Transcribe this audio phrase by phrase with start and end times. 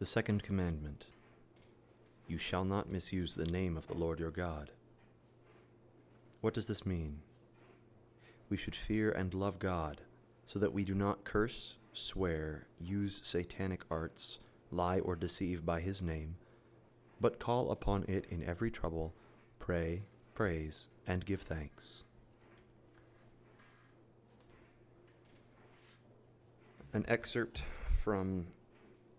[0.00, 1.04] The second commandment
[2.26, 4.70] You shall not misuse the name of the Lord your God.
[6.40, 7.20] What does this mean?
[8.48, 10.00] We should fear and love God
[10.46, 14.38] so that we do not curse, swear, use satanic arts,
[14.70, 16.34] lie, or deceive by his name,
[17.20, 19.12] but call upon it in every trouble,
[19.58, 22.04] pray, praise, and give thanks.
[26.94, 28.46] An excerpt from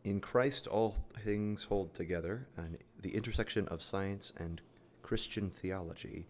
[0.04, 4.60] In Christ All Things Hold Together, and the intersection of science and
[5.04, 6.28] Christian theology,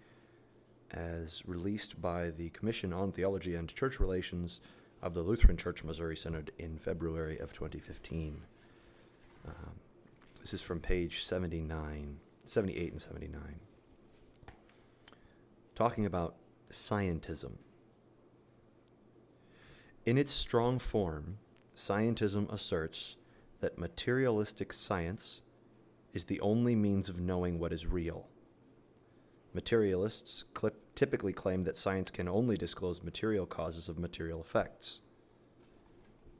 [0.91, 4.59] as released by the Commission on Theology and Church Relations
[5.01, 8.41] of the Lutheran Church Missouri Synod in February of 2015.
[9.47, 9.53] Um,
[10.41, 13.41] this is from page 79, 78 and 79.
[15.75, 16.35] Talking about
[16.69, 17.53] scientism.
[20.05, 21.37] In its strong form,
[21.73, 23.15] scientism asserts
[23.61, 25.41] that materialistic science
[26.13, 28.27] is the only means of knowing what is real.
[29.53, 35.01] Materialists clip, typically claim that science can only disclose material causes of material effects.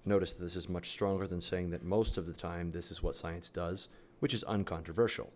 [0.06, 3.04] Notice that this is much stronger than saying that most of the time this is
[3.04, 3.88] what science does,
[4.20, 5.32] which is uncontroversial.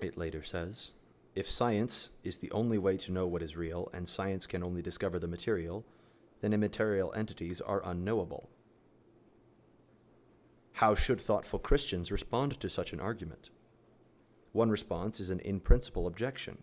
[0.00, 0.92] It later says
[1.34, 4.82] if science is the only way to know what is real, and science can only
[4.82, 5.84] discover the material,
[6.40, 8.48] then immaterial entities are unknowable.
[10.74, 13.50] How should thoughtful Christians respond to such an argument?
[14.52, 16.62] One response is an in principle objection.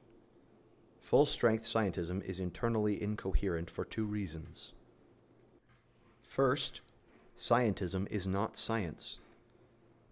[1.01, 4.73] Full strength scientism is internally incoherent for two reasons.
[6.21, 6.81] First,
[7.37, 9.19] scientism is not science,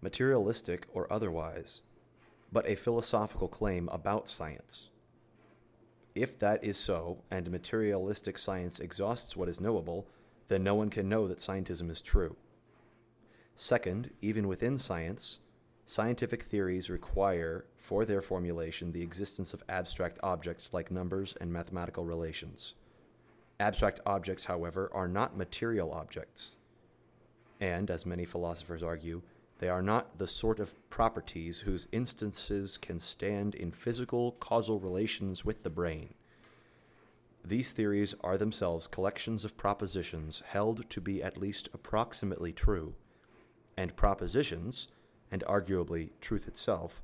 [0.00, 1.82] materialistic or otherwise,
[2.52, 4.90] but a philosophical claim about science.
[6.16, 10.08] If that is so, and materialistic science exhausts what is knowable,
[10.48, 12.34] then no one can know that scientism is true.
[13.54, 15.38] Second, even within science,
[15.88, 22.04] Scientific theories require, for their formulation, the existence of abstract objects like numbers and mathematical
[22.04, 22.74] relations.
[23.60, 26.56] Abstract objects, however, are not material objects.
[27.60, 29.22] And, as many philosophers argue,
[29.58, 35.44] they are not the sort of properties whose instances can stand in physical causal relations
[35.44, 36.12] with the brain.
[37.42, 42.94] These theories are themselves collections of propositions held to be at least approximately true,
[43.76, 44.88] and propositions
[45.30, 47.02] and arguably truth itself,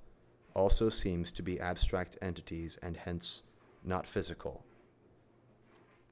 [0.55, 3.43] also seems to be abstract entities and hence
[3.83, 4.65] not physical.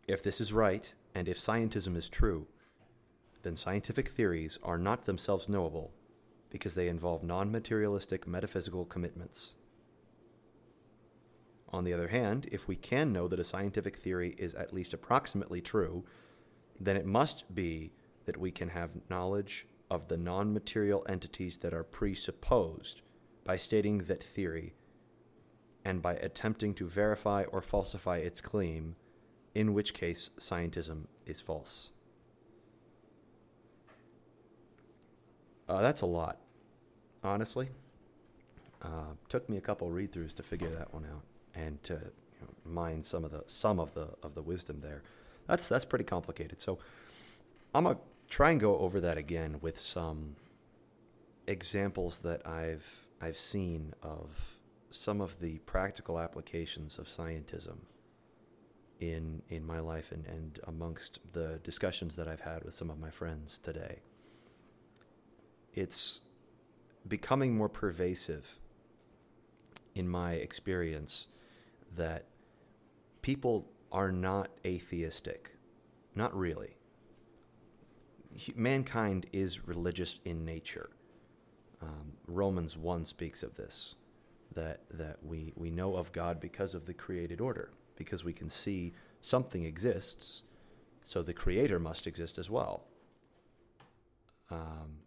[0.09, 2.47] If this is right, and if scientism is true,
[3.43, 5.93] then scientific theories are not themselves knowable
[6.51, 9.55] because they involve non materialistic metaphysical commitments.
[11.73, 14.93] On the other hand, if we can know that a scientific theory is at least
[14.93, 16.05] approximately true,
[16.81, 17.93] then it must be
[18.25, 23.03] that we can have knowledge of the non material entities that are presupposed
[23.45, 24.75] by stating that theory
[25.85, 28.97] and by attempting to verify or falsify its claim,
[29.55, 31.93] in which case scientism is false.
[35.71, 36.37] Uh, that's a lot,
[37.23, 37.69] honestly.
[38.83, 41.23] Uh, took me a couple read throughs to figure that one out
[41.55, 42.01] and to you
[42.41, 45.05] know, mine some of the some of the of the wisdom there.
[45.47, 46.61] That's that's pretty complicated.
[46.61, 46.81] So
[47.73, 47.99] I'm gonna
[48.29, 50.35] try and go over that again with some
[51.47, 54.57] examples that I've I've seen of
[54.91, 57.77] some of the practical applications of scientism
[58.99, 62.99] in in my life and, and amongst the discussions that I've had with some of
[62.99, 64.01] my friends today.
[65.75, 66.23] It's
[67.07, 68.59] becoming more pervasive
[69.95, 71.29] in my experience
[71.97, 72.27] that
[73.23, 75.57] people are not atheistic.
[76.15, 76.77] Not really
[78.55, 80.91] mankind is religious in nature.
[81.83, 83.95] Um, Romans 1 speaks of this
[84.55, 88.51] that, that we, we know of God because of the created order, because we can
[88.51, 90.43] see something exists,
[91.05, 92.85] so the creator must exist as well.
[94.51, 95.00] Um,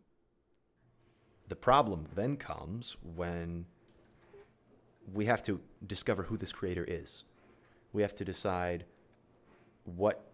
[1.53, 3.65] the problem then comes when
[5.13, 7.25] we have to discover who this creator is.
[7.91, 8.85] We have to decide
[9.85, 10.31] what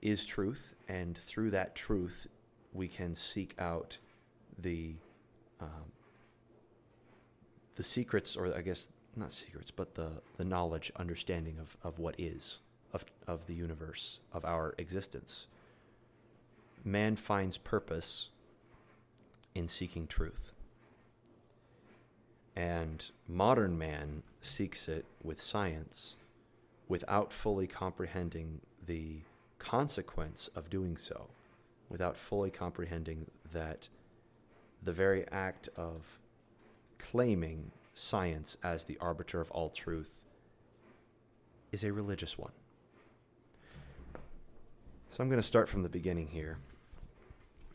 [0.00, 2.28] is truth, and through that truth,
[2.72, 3.98] we can seek out
[4.60, 4.94] the
[5.60, 5.90] um,
[7.74, 12.14] the secrets, or I guess not secrets, but the the knowledge, understanding of of what
[12.16, 12.60] is
[12.92, 15.48] of of the universe, of our existence.
[16.84, 18.30] Man finds purpose
[19.52, 20.52] in seeking truth.
[22.60, 26.18] And modern man seeks it with science
[26.88, 29.20] without fully comprehending the
[29.58, 31.28] consequence of doing so,
[31.88, 33.88] without fully comprehending that
[34.82, 36.18] the very act of
[36.98, 40.26] claiming science as the arbiter of all truth
[41.72, 42.52] is a religious one.
[45.08, 46.58] So I'm going to start from the beginning here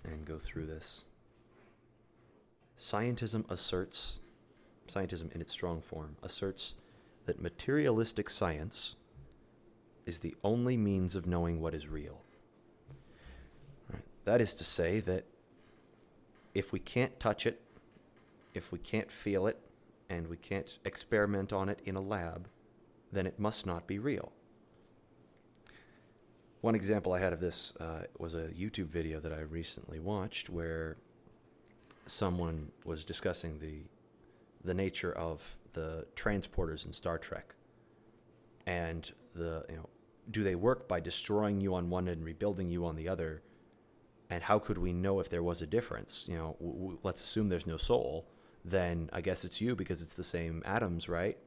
[0.04, 1.06] and go through this.
[2.78, 4.20] Scientism asserts,
[4.88, 6.76] scientism in its strong form, asserts
[7.26, 8.96] that materialistic science
[10.06, 12.22] is the only means of knowing what is real.
[13.92, 14.04] Right.
[14.26, 15.26] That is to say that
[16.54, 17.62] if we can't touch it,
[18.54, 19.60] if we can't feel it,
[20.10, 22.48] and we can't experiment on it in a lab,
[23.12, 24.32] then it must not be real.
[26.62, 30.50] One example I had of this uh, was a YouTube video that I recently watched
[30.50, 30.98] where
[32.08, 33.82] someone was discussing the
[34.65, 37.56] the nature of the transporters in Star Trek
[38.65, 39.89] and the you know
[40.31, 43.44] do they work by destroying you on one and rebuilding you on the other?
[44.29, 46.25] And how could we know if there was a difference?
[46.27, 48.27] You know, w- w- let's assume there's no soul.
[48.63, 51.38] Then I guess it's you because it's the same atoms, right?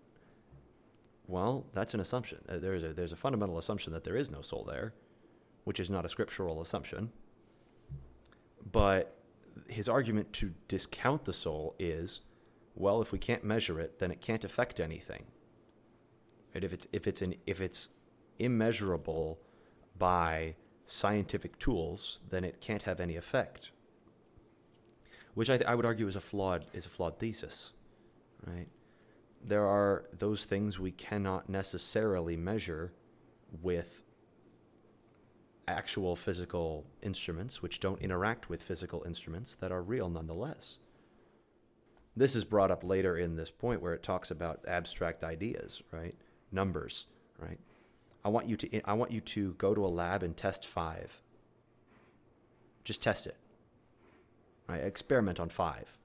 [1.27, 2.39] Well, that's an assumption.
[2.49, 4.95] Uh, there's a there's a fundamental assumption that there is no soul there,
[5.65, 7.11] which is not a scriptural assumption.
[8.71, 9.17] But
[9.69, 12.21] his argument to discount the soul is,
[12.79, 15.25] well, if we can't measure it, then it can't affect anything.
[16.55, 17.89] If it's if it's an if it's
[18.39, 19.39] immeasurable
[19.99, 20.55] by
[20.87, 23.71] scientific tools, then it can't have any effect.
[25.35, 27.73] Which I, I would argue is a flawed is a flawed thesis,
[28.47, 28.69] right?
[29.45, 32.93] There are those things we cannot necessarily measure
[33.63, 34.03] with
[35.69, 40.79] actual physical instruments, which don't interact with physical instruments that are real nonetheless.
[42.19, 46.17] This is brought up later in this point where it talks about abstract ideas, right?
[46.51, 47.07] Numbers,
[47.39, 47.59] right?
[48.25, 51.23] I want you to I want you to go to a lab and test five.
[52.83, 53.37] Just test it.
[54.67, 54.83] Right?
[54.83, 55.97] Experiment on five.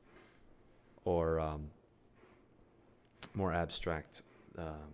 [1.04, 1.72] Or um,
[3.34, 4.22] more abstract.
[4.56, 4.86] Uh,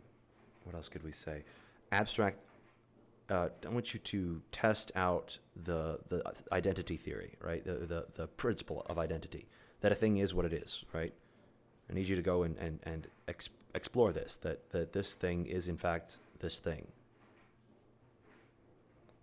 [0.63, 1.43] what else could we say?
[1.91, 2.37] Abstract.
[3.29, 7.63] Uh, I want you to test out the the identity theory, right?
[7.63, 9.47] The, the the principle of identity
[9.81, 11.13] that a thing is what it is, right?
[11.89, 14.35] I need you to go and and and ex- explore this.
[14.37, 16.87] That that this thing is in fact this thing.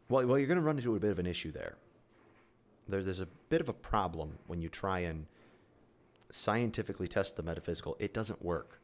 [0.08, 1.76] Well, well, you're going to run into a bit of an issue there.
[2.88, 5.26] There's, there's a bit of a problem when you try and
[6.30, 7.96] scientifically test the metaphysical.
[7.98, 8.80] It doesn't work.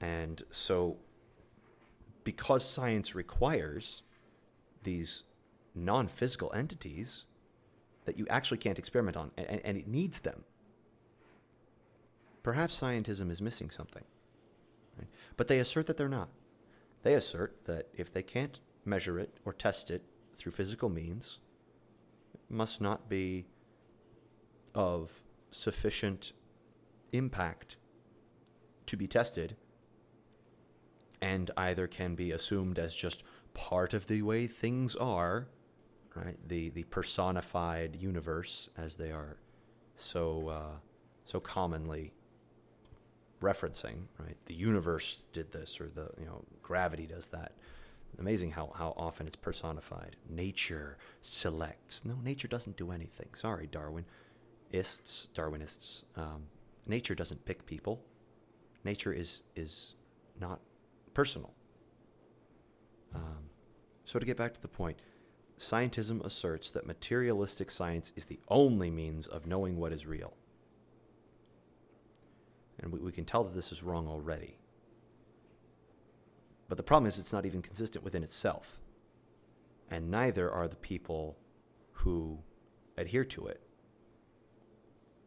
[0.00, 0.96] And so,
[2.24, 4.02] because science requires
[4.82, 5.24] these
[5.74, 7.26] non physical entities
[8.04, 10.44] that you actually can't experiment on, and, and it needs them,
[12.42, 14.04] perhaps scientism is missing something.
[14.98, 15.08] Right?
[15.36, 16.28] But they assert that they're not.
[17.02, 20.02] They assert that if they can't measure it or test it
[20.34, 21.38] through physical means
[22.34, 23.46] it must not be
[24.74, 26.32] of sufficient
[27.12, 27.76] impact
[28.86, 29.56] to be tested
[31.24, 33.24] and either can be assumed as just
[33.54, 35.46] part of the way things are
[36.14, 39.36] right the the personified universe as they are
[39.96, 40.76] so uh,
[41.24, 42.12] so commonly
[43.40, 47.52] referencing right the universe did this or the you know gravity does that
[48.18, 50.16] amazing how, how often it's personified.
[50.28, 52.04] Nature selects.
[52.04, 53.28] No, nature doesn't do anything.
[53.34, 54.04] Sorry, Darwin.
[54.72, 56.04] Ists, Darwinists.
[56.16, 56.44] Um,
[56.86, 58.00] nature doesn't pick people.
[58.84, 59.94] Nature is is
[60.40, 60.60] not
[61.14, 61.54] personal.
[63.14, 63.48] Um,
[64.04, 64.98] so to get back to the point,
[65.58, 70.34] scientism asserts that materialistic science is the only means of knowing what is real.
[72.80, 74.58] And we, we can tell that this is wrong already.
[76.68, 78.80] But the problem is, it's not even consistent within itself.
[79.90, 81.36] And neither are the people
[81.92, 82.38] who
[82.96, 83.60] adhere to it.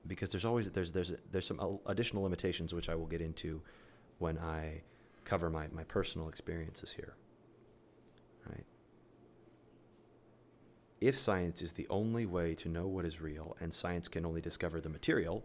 [0.05, 3.61] Because there's always there's there's there's some additional limitations which I will get into
[4.19, 4.81] when I
[5.27, 7.15] cover my, my personal experiences here.
[8.49, 8.65] Right?
[11.01, 14.41] If science is the only way to know what is real and science can only
[14.41, 15.43] discover the material,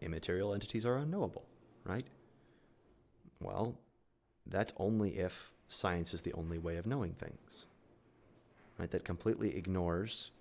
[0.00, 1.46] immaterial entities are unknowable,
[1.84, 2.06] right?
[3.40, 3.78] Well,
[4.46, 7.66] that's only if science is the only way of knowing things.
[8.78, 8.90] Right?
[8.90, 10.32] That completely ignores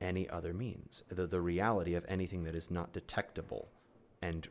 [0.00, 3.68] any other means, the, the reality of anything that is not detectable
[4.22, 4.48] and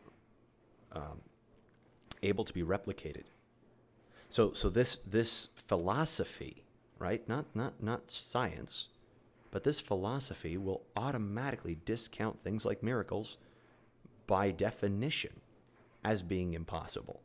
[0.92, 1.22] um,
[2.24, 3.26] able to be replicated.
[4.30, 6.64] So, so this this philosophy,
[6.98, 7.28] right?
[7.28, 8.90] Not not not science,
[9.52, 13.38] but this philosophy will automatically discount things like miracles
[14.26, 15.42] by definition
[16.04, 17.22] as being impossible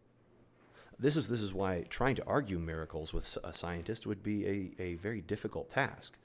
[0.99, 4.83] this is this is why trying to argue miracles with a scientist would be a,
[4.83, 6.19] a very difficult task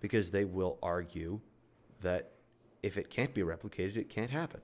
[0.00, 1.40] because they will argue
[2.00, 2.32] that
[2.82, 4.60] if it can't be replicated, it can't happen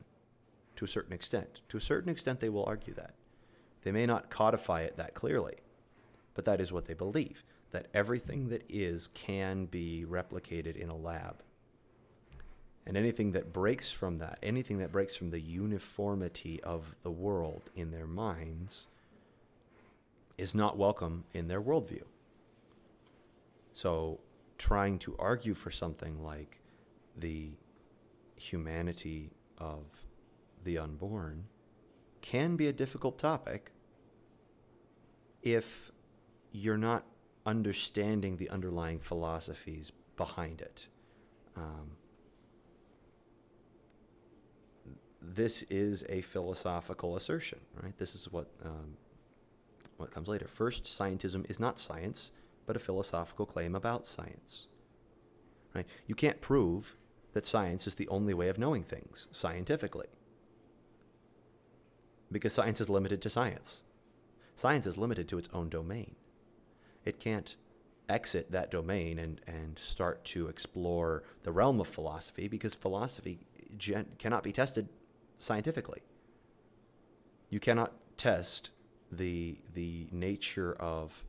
[0.77, 1.61] to a certain extent.
[1.69, 3.15] To a certain extent, they will argue that.
[3.89, 5.55] They may not codify it that clearly,
[6.35, 10.95] but that is what they believe that everything that is can be replicated in a
[10.95, 11.43] lab.
[12.87, 17.71] And anything that breaks from that, anything that breaks from the uniformity of the world
[17.75, 18.89] in their minds,
[20.37, 22.05] is not welcome in their worldview.
[23.73, 24.21] So,
[24.59, 26.61] trying to argue for something like
[27.17, 27.53] the
[28.37, 30.05] humanity of
[30.63, 31.45] the unborn
[32.21, 33.73] can be a difficult topic
[35.43, 35.91] if
[36.53, 37.05] you're not
[37.47, 40.89] understanding the underlying philosophies behind it.
[41.57, 41.93] Um,
[45.21, 47.97] this is a philosophical assertion, right?
[47.97, 48.97] This is what um,
[49.97, 50.47] what comes later.
[50.47, 52.33] First, scientism is not science,
[52.67, 54.69] but a philosophical claim about science.
[55.75, 55.87] Right?
[56.07, 56.97] You can't prove
[57.33, 60.07] that science is the only way of knowing things scientifically,
[62.31, 63.83] because science is limited to science.
[64.59, 66.17] Science is limited to its own domain.
[67.05, 67.55] It can't
[68.09, 73.39] exit that domain and, and start to explore the realm of philosophy because philosophy
[73.77, 74.89] gen- cannot be tested
[75.39, 76.03] scientifically.
[77.51, 78.71] You cannot test
[79.13, 81.25] the the nature of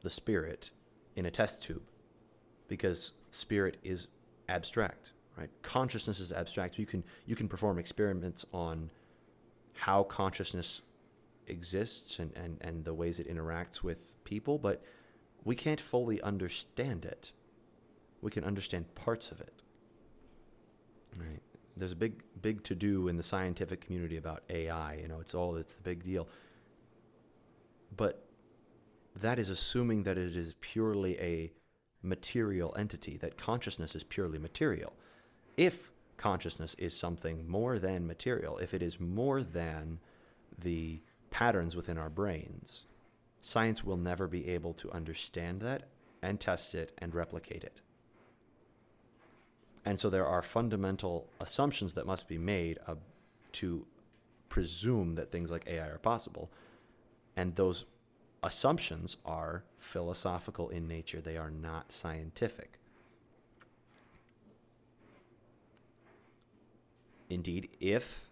[0.00, 0.70] the spirit
[1.14, 1.82] in a test tube
[2.68, 4.08] because spirit is
[4.48, 8.90] abstract right consciousness is abstract you can you can perform experiments on
[9.74, 10.82] how consciousness
[11.46, 14.82] exists and, and, and the ways it interacts with people but
[15.44, 17.32] we can't fully understand it.
[18.20, 19.62] We can understand parts of it.
[21.16, 21.42] Right?
[21.76, 25.34] There's a big big to do in the scientific community about ai you know it's
[25.34, 26.28] all it's the big deal.
[27.96, 28.24] But
[29.16, 31.52] that is assuming that it is purely a
[32.02, 34.94] material entity, that consciousness is purely material.
[35.56, 40.00] If consciousness is something more than material, if it is more than
[40.58, 41.02] the
[41.32, 42.84] patterns within our brains,
[43.40, 45.88] science will never be able to understand that
[46.22, 47.80] and test it and replicate it.
[49.84, 52.94] And so there are fundamental assumptions that must be made uh,
[53.52, 53.84] to
[54.48, 56.52] presume that things like AI are possible.
[57.36, 57.86] And those
[58.44, 62.78] assumptions are philosophical in nature, they are not scientific.
[67.30, 68.28] Indeed, if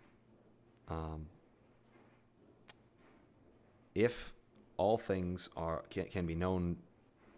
[0.89, 1.27] um,
[4.05, 4.33] if
[4.77, 6.77] all things are can, can be known,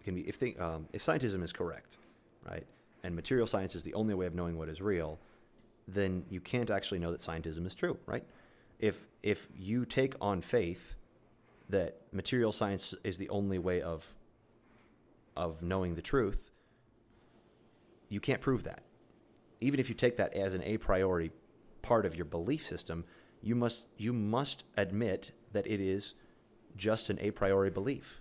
[0.04, 1.96] can be if um, if scientism is correct,
[2.48, 2.66] right,
[3.02, 5.18] and material science is the only way of knowing what is real,
[5.88, 8.24] then you can't actually know that scientism is true, right?
[8.78, 10.94] If if you take on faith
[11.68, 14.14] that material science is the only way of
[15.36, 16.50] of knowing the truth,
[18.08, 18.82] you can't prove that.
[19.60, 21.32] Even if you take that as an a priori
[21.80, 23.04] part of your belief system,
[23.40, 26.14] you must you must admit that it is
[26.76, 28.20] just an a priori belief.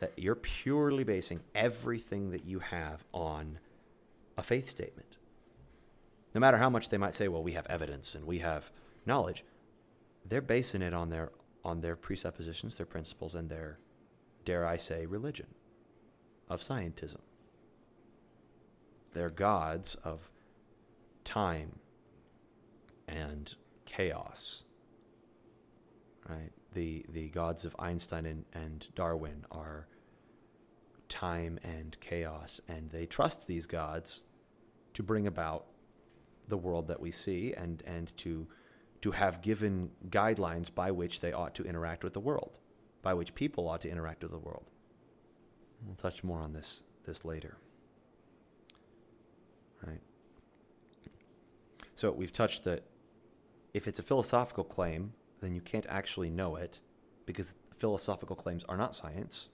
[0.00, 3.58] That you're purely basing everything that you have on
[4.36, 5.16] a faith statement.
[6.34, 8.72] No matter how much they might say, well, we have evidence and we have
[9.06, 9.44] knowledge,
[10.26, 11.30] they're basing it on their
[11.64, 13.78] on their presuppositions, their principles, and their,
[14.44, 15.46] dare I say, religion
[16.48, 17.20] of scientism.
[19.14, 20.30] They're gods of
[21.24, 21.78] time
[23.08, 23.54] and
[23.86, 24.64] chaos.
[26.28, 26.50] Right?
[26.74, 29.86] The the gods of Einstein and, and Darwin are
[31.08, 34.24] time and chaos, and they trust these gods
[34.94, 35.66] to bring about
[36.48, 38.46] the world that we see and, and to
[39.00, 42.58] to have given guidelines by which they ought to interact with the world,
[43.02, 44.70] by which people ought to interact with the world.
[45.86, 47.58] We'll touch more on this this later.
[49.86, 50.00] Right.
[51.94, 52.82] So we've touched that
[53.74, 55.12] if it's a philosophical claim,
[55.44, 56.80] then you can't actually know it
[57.26, 59.48] because philosophical claims are not science.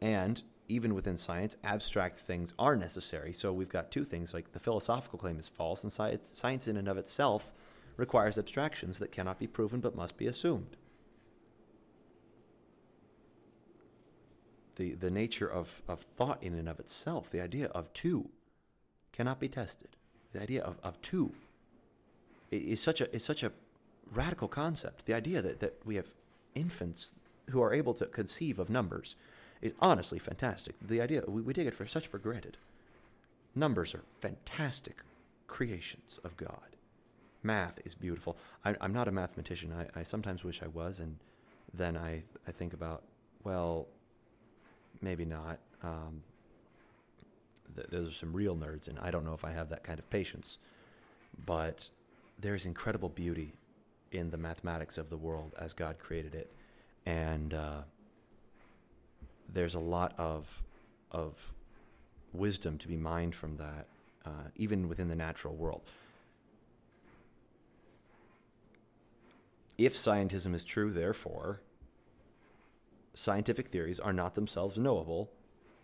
[0.00, 3.32] And even within science, abstract things are necessary.
[3.32, 6.76] So we've got two things like the philosophical claim is false, and science, science in
[6.76, 7.52] and of itself
[7.96, 10.76] requires abstractions that cannot be proven but must be assumed.
[14.76, 18.30] The, the nature of, of thought in and of itself, the idea of two,
[19.12, 19.96] cannot be tested.
[20.32, 21.34] The idea of, of two
[22.50, 23.52] is such a is such a
[24.12, 25.06] radical concept.
[25.06, 26.14] The idea that, that we have
[26.54, 27.14] infants
[27.50, 29.16] who are able to conceive of numbers
[29.60, 30.74] is honestly fantastic.
[30.80, 32.56] The idea we, we take it for such for granted.
[33.54, 35.02] Numbers are fantastic
[35.46, 36.76] creations of God
[37.42, 38.36] math is beautiful.
[38.64, 39.72] I, am not a mathematician.
[39.72, 41.16] I, I, sometimes wish I was, and
[41.72, 43.02] then I I think about
[43.44, 43.86] well,
[45.00, 45.58] maybe not.
[45.82, 46.22] Um,
[47.74, 49.98] th- those are some real nerds, and I don't know if I have that kind
[49.98, 50.58] of patience.
[51.46, 51.90] But
[52.38, 53.54] there's incredible beauty
[54.12, 56.52] in the mathematics of the world as God created it,
[57.06, 57.82] and uh,
[59.52, 60.62] there's a lot of
[61.10, 61.52] of
[62.32, 63.86] wisdom to be mined from that,
[64.24, 65.82] uh, even within the natural world.
[69.76, 71.62] If scientism is true, therefore,
[73.14, 75.30] scientific theories are not themselves knowable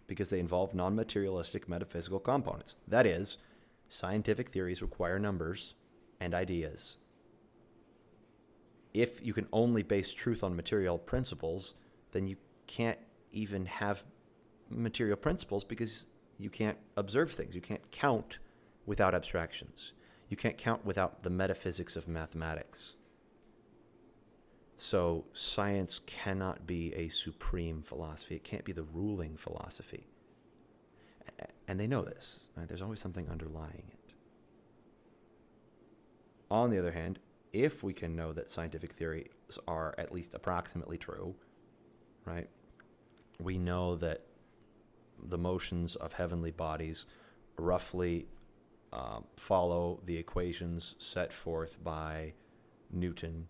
[0.06, 2.76] because they involve non materialistic metaphysical components.
[2.86, 3.38] That is,
[3.88, 5.74] scientific theories require numbers
[6.20, 6.96] and ideas.
[8.96, 11.74] If you can only base truth on material principles,
[12.12, 12.36] then you
[12.66, 12.98] can't
[13.30, 14.06] even have
[14.70, 16.06] material principles because
[16.38, 17.54] you can't observe things.
[17.54, 18.38] You can't count
[18.86, 19.92] without abstractions.
[20.30, 22.94] You can't count without the metaphysics of mathematics.
[24.78, 28.36] So science cannot be a supreme philosophy.
[28.36, 30.06] It can't be the ruling philosophy.
[31.68, 32.48] And they know this.
[32.56, 32.66] Right?
[32.66, 34.14] There's always something underlying it.
[36.50, 37.18] On the other hand,
[37.52, 39.28] if we can know that scientific theories
[39.66, 41.34] are at least approximately true,
[42.24, 42.48] right?
[43.40, 44.22] We know that
[45.22, 47.06] the motions of heavenly bodies
[47.58, 48.26] roughly
[48.92, 52.34] uh, follow the equations set forth by
[52.90, 53.48] Newton.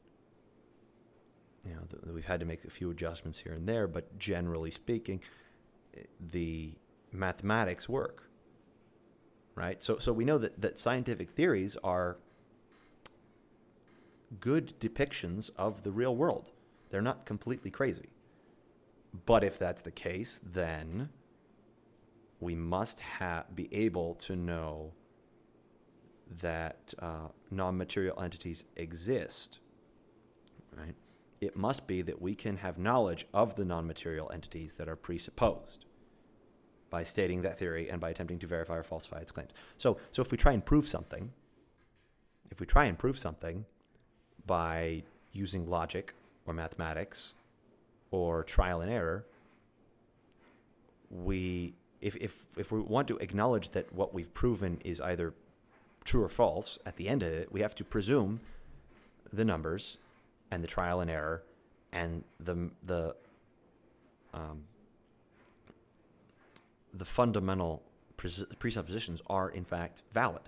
[1.65, 5.21] You know, we've had to make a few adjustments here and there, but generally speaking,
[6.21, 6.75] the
[7.13, 8.31] mathematics work.
[9.55, 9.83] Right?
[9.83, 12.19] So, so we know that, that scientific theories are
[14.41, 16.53] good depictions of the real world.
[16.91, 18.11] They're not completely crazy.
[19.25, 21.09] But if that's the case, then
[22.41, 24.93] we must ha- be able to know
[26.41, 29.61] that uh, non material entities exist.
[30.77, 30.95] Right?
[31.41, 34.97] It must be that we can have knowledge of the non material entities that are
[34.97, 35.87] presupposed
[36.91, 39.53] by stating that theory and by attempting to verify or falsify its claims.
[39.77, 41.33] So, so if we try and prove something,
[42.51, 43.65] if we try and prove something
[44.47, 46.15] by using logic
[46.47, 47.35] or mathematics
[48.11, 49.25] or trial and error,
[51.11, 55.33] we if, if, if we want to acknowledge that what we've proven is either
[56.05, 58.41] true or false at the end of it, we have to presume
[59.33, 59.99] the numbers
[60.51, 61.43] and the trial and error
[61.93, 63.15] and the the
[64.35, 64.65] um,
[66.93, 67.83] the fundamental
[68.17, 70.43] presuppositions are in fact valid.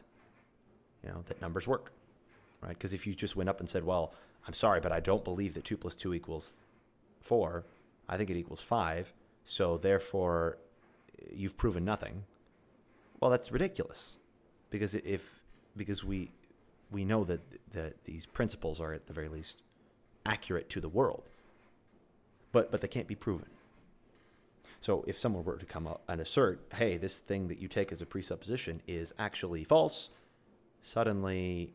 [1.02, 1.92] You know that numbers work,
[2.60, 2.70] right?
[2.70, 4.14] Because if you just went up and said, "Well,
[4.46, 6.64] I'm sorry, but I don't believe that two plus two equals
[7.20, 7.66] four.
[8.08, 9.12] I think it equals five.
[9.44, 10.58] So therefore,
[11.30, 12.24] you've proven nothing.
[13.20, 14.16] Well, that's ridiculous,
[14.70, 15.40] because if
[15.76, 16.30] because we
[16.90, 17.40] we know that
[17.72, 19.62] that these principles are at the very least
[20.24, 21.28] accurate to the world,
[22.52, 23.48] but but they can't be proven.
[24.80, 27.90] So if someone were to come up and assert, "Hey, this thing that you take
[27.90, 30.10] as a presupposition is actually false,"
[30.82, 31.74] suddenly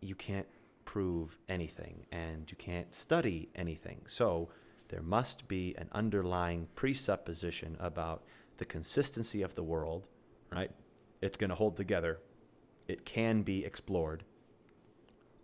[0.00, 0.46] you can't
[0.84, 4.02] prove anything and you can't study anything.
[4.06, 4.48] So
[4.88, 8.24] there must be an underlying presupposition about
[8.56, 10.08] the consistency of the world,
[10.50, 10.70] right?
[11.22, 12.18] It's going to hold together.
[12.88, 14.24] It can be explored.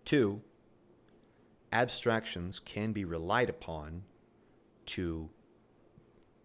[0.05, 0.43] Two,
[1.73, 4.03] abstractions can be relied upon
[4.87, 5.31] to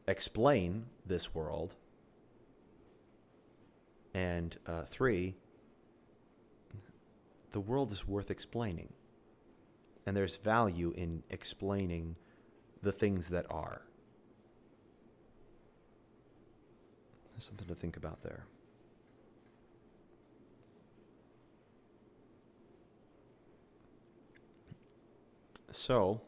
[0.07, 1.75] explain this world.
[4.13, 5.35] And uh, three,
[7.51, 8.93] the world is worth explaining.
[10.05, 12.15] And there's value in explaining
[12.81, 13.81] the things that are.
[17.31, 18.45] There's something to think about there.
[25.71, 26.21] So,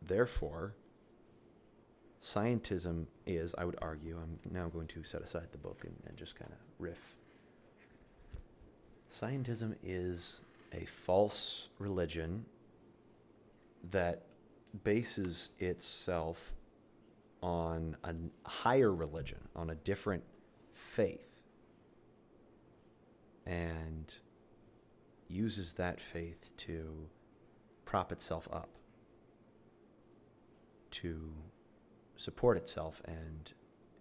[0.00, 0.74] therefore,
[2.22, 6.16] scientism is, I would argue, I'm now going to set aside the book and, and
[6.16, 7.16] just kind of riff.
[9.10, 10.42] Scientism is
[10.72, 12.46] a false religion
[13.90, 14.22] that
[14.84, 16.54] bases itself
[17.42, 18.14] on a
[18.48, 20.22] higher religion, on a different
[20.72, 21.42] faith,
[23.46, 24.14] and
[25.28, 27.08] uses that faith to
[27.84, 28.68] prop itself up,
[30.92, 31.32] to
[32.16, 33.52] support itself and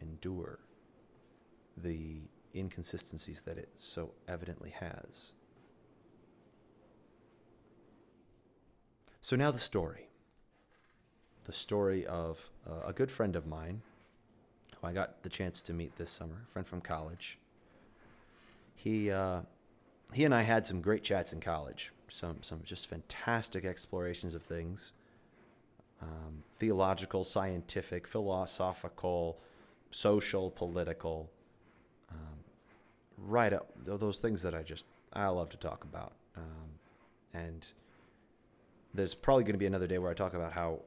[0.02, 0.60] endure
[1.78, 2.22] the
[2.56, 5.34] inconsistencies that it so evidently has.
[9.22, 10.10] So now the story
[11.50, 13.82] the story of uh, a good friend of mine
[14.80, 17.40] who I got the chance to meet this summer, a friend from college.
[18.76, 19.42] He, uh,
[20.14, 24.44] he and I had some great chats in college, some, some just fantastic explorations of
[24.44, 24.92] things
[26.04, 29.42] um, theological, scientific, philosophical,
[29.90, 31.32] social, political.
[33.26, 36.14] Right up those things that I just I love to talk about.
[36.38, 36.70] Um,
[37.34, 37.68] and
[38.94, 40.82] there's probably going to be another day where I talk about how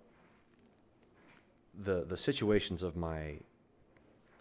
[1.79, 3.39] the the situations of my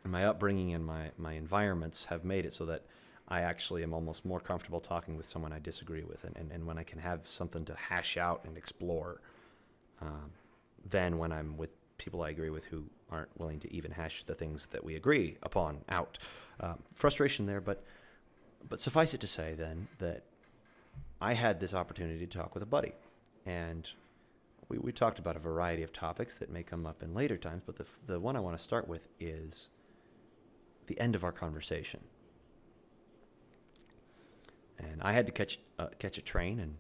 [0.04, 2.84] my upbringing and my my environments have made it so that
[3.28, 6.68] I actually am almost more comfortable talking with someone I disagree with, and, and, and
[6.68, 9.22] when I can have something to hash out and explore,
[10.02, 10.32] um,
[10.90, 14.34] than when I'm with people I agree with who aren't willing to even hash the
[14.34, 16.18] things that we agree upon out.
[16.60, 17.84] Um, frustration there, but
[18.70, 20.24] but suffice it to say then that
[21.20, 22.94] I had this opportunity to talk with a buddy,
[23.46, 23.90] and
[24.70, 27.64] we, we talked about a variety of topics that may come up in later times,
[27.66, 29.70] but the, the one I want to start with is
[30.88, 32.00] the end of our conversation.
[34.80, 36.76] And I had to catch uh, catch a train, and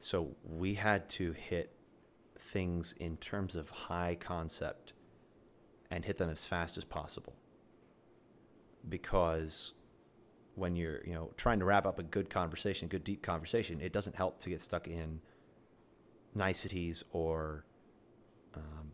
[0.00, 1.72] so we had to hit
[2.38, 4.92] things in terms of high concept
[5.90, 7.34] and hit them as fast as possible.
[8.88, 9.74] Because
[10.54, 13.80] when you're, you know, trying to wrap up a good conversation, a good deep conversation,
[13.80, 15.20] it doesn't help to get stuck in
[16.34, 17.64] niceties or
[18.54, 18.92] um,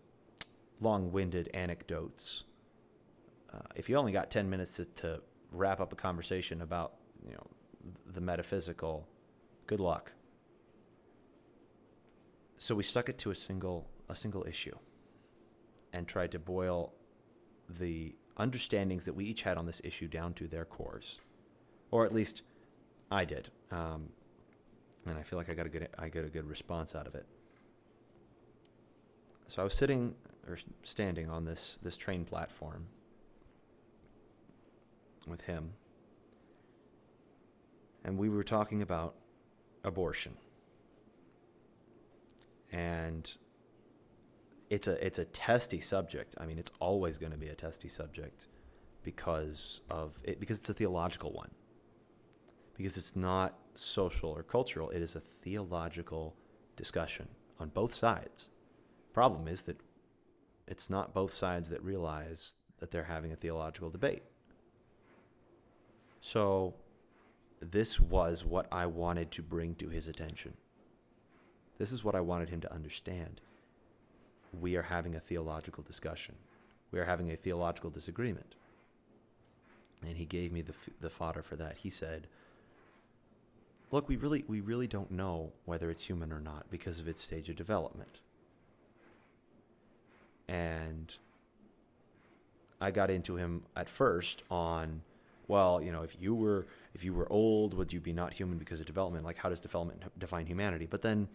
[0.80, 2.44] long-winded anecdotes.
[3.52, 5.20] Uh, if you only got 10 minutes to, to
[5.52, 6.94] wrap up a conversation about,
[7.26, 7.46] you know,
[8.12, 9.06] the metaphysical,
[9.66, 10.12] good luck.
[12.64, 14.74] So we stuck it to a single a single issue
[15.92, 16.94] and tried to boil
[17.68, 21.20] the understandings that we each had on this issue down to their cores,
[21.90, 22.40] or at least
[23.10, 24.08] I did, um,
[25.04, 27.14] and I feel like I got a good I got a good response out of
[27.14, 27.26] it.
[29.46, 30.14] So I was sitting
[30.48, 32.86] or standing on this this train platform
[35.26, 35.74] with him,
[38.06, 39.16] and we were talking about
[39.84, 40.38] abortion
[42.74, 43.32] and
[44.68, 46.34] it's a it's a testy subject.
[46.38, 48.48] I mean, it's always going to be a testy subject
[49.04, 51.50] because of it because it's a theological one.
[52.76, 56.34] Because it's not social or cultural, it is a theological
[56.74, 57.28] discussion
[57.60, 58.50] on both sides.
[59.12, 59.80] Problem is that
[60.66, 64.24] it's not both sides that realize that they're having a theological debate.
[66.20, 66.74] So
[67.60, 70.54] this was what I wanted to bring to his attention.
[71.78, 73.40] This is what I wanted him to understand.
[74.58, 76.36] We are having a theological discussion.
[76.90, 78.54] We are having a theological disagreement.
[80.06, 81.78] And he gave me the, the fodder for that.
[81.78, 82.26] He said,
[83.90, 87.22] Look, we really, we really don't know whether it's human or not because of its
[87.22, 88.20] stage of development.
[90.48, 91.14] And
[92.80, 95.02] I got into him at first on,
[95.46, 98.58] well, you know, if you were if you were old, would you be not human
[98.58, 99.24] because of development?
[99.24, 100.86] Like, how does development define humanity?
[100.88, 101.28] But then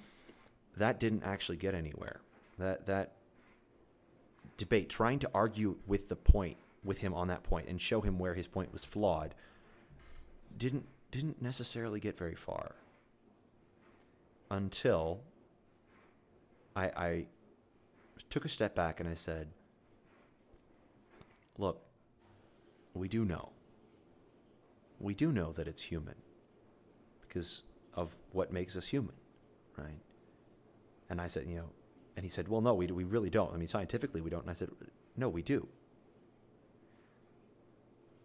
[0.79, 2.21] that didn't actually get anywhere.
[2.57, 3.13] That that
[4.57, 8.17] debate, trying to argue with the point with him on that point and show him
[8.17, 9.35] where his point was flawed,
[10.57, 12.75] didn't didn't necessarily get very far.
[14.51, 15.21] Until
[16.75, 17.25] I, I
[18.29, 19.47] took a step back and I said,
[21.57, 21.81] "Look,
[22.93, 23.49] we do know.
[24.99, 26.15] We do know that it's human
[27.21, 27.63] because
[27.93, 29.15] of what makes us human,
[29.77, 29.99] right?
[31.09, 31.69] And I said, you know,
[32.15, 33.53] and he said, well, no, we, we really don't.
[33.53, 34.41] I mean, scientifically, we don't.
[34.41, 34.69] And I said,
[35.15, 35.67] no, we do.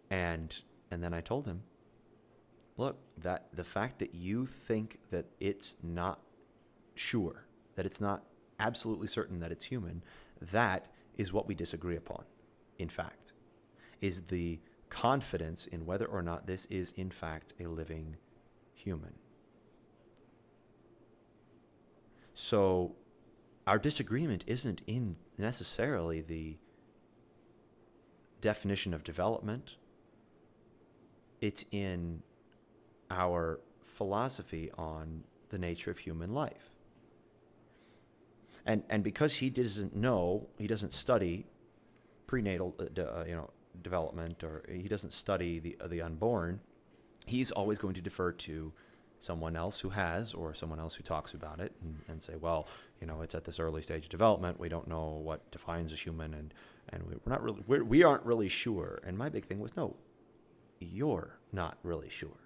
[0.09, 0.55] And
[0.91, 1.63] and then I told him,
[2.77, 6.19] look, that the fact that you think that it's not
[6.93, 7.45] sure,
[7.75, 8.23] that it's not
[8.59, 10.03] absolutely certain that it's human,
[10.41, 12.23] that is what we disagree upon.
[12.77, 13.33] In fact,
[14.01, 18.15] is the confidence in whether or not this is in fact a living
[18.73, 19.13] human.
[22.35, 22.97] So
[23.65, 26.57] our disagreement isn't in necessarily the
[28.41, 29.77] definition of development,
[31.41, 32.21] it's in
[33.09, 36.71] our philosophy on the nature of human life.
[38.65, 41.45] And, and because he doesn't know, he doesn't study
[42.27, 43.49] prenatal uh, uh, you know,
[43.81, 46.59] development or he doesn't study the, uh, the unborn,
[47.25, 48.73] he's always going to defer to
[49.19, 52.67] someone else who has or someone else who talks about it and, and, say, well,
[53.01, 54.59] you know, it's at this early stage of development.
[54.59, 56.53] We don't know what defines a human, and
[56.89, 58.99] and we're not really we're, we aren't really sure.
[59.05, 59.95] And my big thing was, no,
[60.79, 62.39] you're not really sure.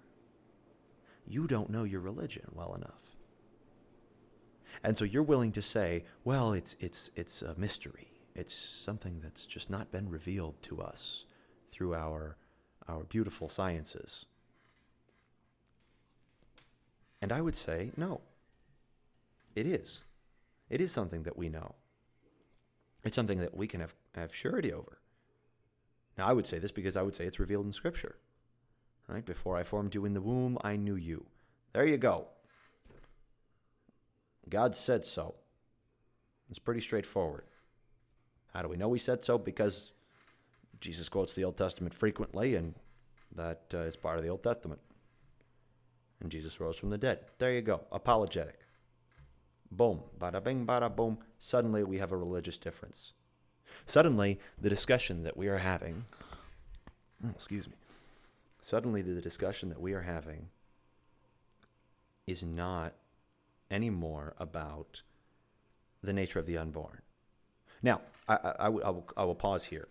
[1.26, 3.16] You don't know your religion well enough,
[4.82, 8.08] and so you're willing to say, well, it's it's it's a mystery.
[8.34, 11.26] It's something that's just not been revealed to us
[11.68, 12.36] through our
[12.88, 14.26] our beautiful sciences
[17.22, 18.20] and I would say, no,
[19.54, 20.02] it is.
[20.68, 21.74] It is something that we know.
[23.04, 24.98] It's something that we can have, have surety over.
[26.16, 28.16] Now, I would say this because I would say it's revealed in Scripture,
[29.10, 29.24] Right?
[29.24, 31.26] Before I formed you in the womb, I knew you.
[31.72, 32.28] There you go.
[34.48, 35.34] God said so.
[36.48, 37.44] It's pretty straightforward.
[38.54, 39.36] How do we know he said so?
[39.36, 39.90] Because
[40.80, 42.74] Jesus quotes the Old Testament frequently, and
[43.34, 44.80] that uh, is part of the Old Testament.
[46.20, 47.20] And Jesus rose from the dead.
[47.38, 47.80] There you go.
[47.92, 48.60] Apologetic.
[49.70, 50.00] Boom.
[50.18, 51.18] Bada bing, bada boom.
[51.38, 53.12] Suddenly we have a religious difference.
[53.86, 56.04] Suddenly, the discussion that we are having,
[57.24, 57.74] oh, excuse me,
[58.60, 60.48] suddenly the discussion that we are having
[62.26, 62.92] is not
[63.70, 65.02] anymore about
[66.02, 67.02] the nature of the unborn.
[67.82, 69.88] Now, I, I, I, will, I will pause here.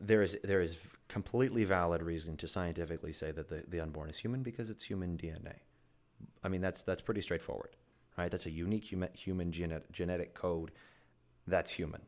[0.00, 4.18] There is, there is completely valid reason to scientifically say that the, the unborn is
[4.18, 5.56] human because it's human DNA.
[6.42, 7.76] I mean, that's, that's pretty straightforward,
[8.16, 8.30] right?
[8.30, 10.72] That's a unique human, human genet, genetic code
[11.46, 12.02] that's human.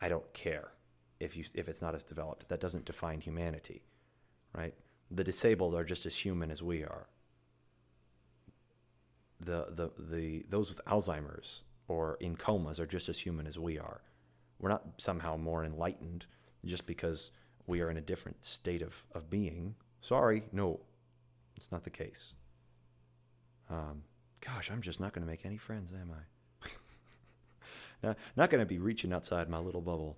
[0.00, 0.68] I don't care
[1.20, 2.48] if, you, if it's not as developed.
[2.48, 3.82] That doesn't define humanity,
[4.54, 4.74] right?
[5.10, 7.08] The disabled are just as human as we are.
[9.40, 13.78] The, the, the, those with Alzheimer's or in comas are just as human as we
[13.78, 14.02] are.
[14.58, 16.26] We're not somehow more enlightened
[16.64, 17.30] just because
[17.66, 19.74] we are in a different state of, of being.
[20.00, 20.80] Sorry, no,
[21.56, 22.34] it's not the case.
[23.70, 24.02] Um,
[24.40, 26.68] gosh, I'm just not going to make any friends, am I?
[28.06, 30.16] not, not going to be reaching outside my little bubble,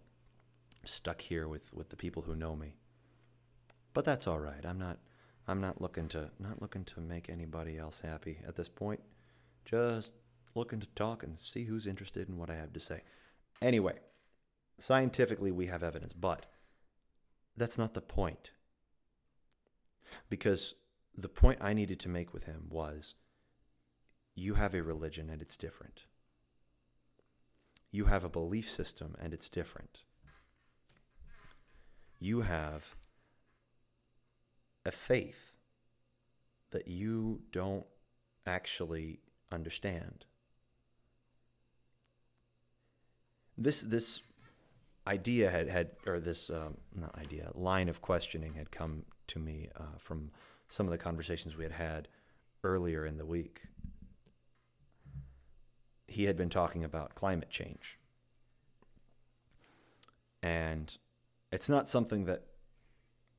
[0.84, 2.74] stuck here with, with the people who know me.
[3.92, 4.64] But that's all right.
[4.64, 4.98] I'm not
[5.48, 9.00] I'm not looking to not looking to make anybody else happy at this point.
[9.64, 10.14] Just
[10.54, 13.02] looking to talk and see who's interested in what I have to say.
[13.60, 13.94] Anyway,
[14.80, 16.46] scientifically, we have evidence, but
[17.56, 18.50] that's not the point.
[20.28, 20.74] Because
[21.16, 23.14] the point I needed to make with him was
[24.34, 26.04] you have a religion and it's different.
[27.92, 30.02] You have a belief system and it's different.
[32.18, 32.96] You have
[34.84, 35.56] a faith
[36.70, 37.86] that you don't
[38.46, 40.24] actually understand.
[43.60, 44.20] this this
[45.10, 49.68] idea had had or this um, not idea line of questioning had come to me
[49.76, 50.30] uh, from
[50.68, 52.08] some of the conversations we had had
[52.62, 53.62] earlier in the week.
[56.06, 57.98] He had been talking about climate change,
[60.42, 60.96] and
[61.52, 62.44] it's not something that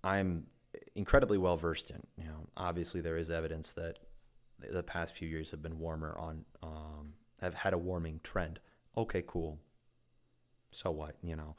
[0.04, 0.48] I'm
[0.96, 2.02] incredibly well versed in.
[2.18, 4.00] You know, obviously there is evidence that
[4.60, 8.60] the past few years have been warmer on um, have had a warming trend.
[8.98, 9.58] Okay, cool
[10.72, 11.16] so what?
[11.22, 11.56] You know,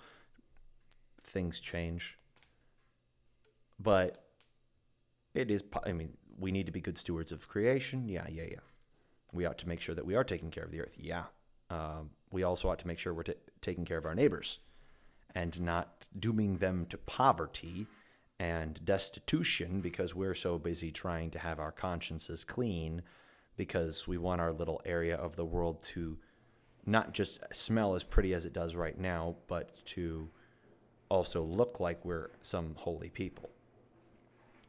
[1.23, 2.19] things change.
[3.79, 4.25] But
[5.35, 8.09] it is, I mean, we need to be good stewards of creation.
[8.09, 8.61] Yeah, yeah, yeah.
[9.33, 10.97] We ought to make sure that we are taking care of the earth.
[11.01, 11.25] Yeah.
[11.71, 14.59] Um, we also ought to make sure we're t- taking care of our neighbors
[15.35, 17.87] and not dooming them to poverty
[18.39, 23.03] and destitution because we're so busy trying to have our consciences clean
[23.57, 26.19] because we want our little area of the world to
[26.85, 30.29] not just smell as pretty as it does right now, but to
[31.09, 33.51] also look like we're some holy people,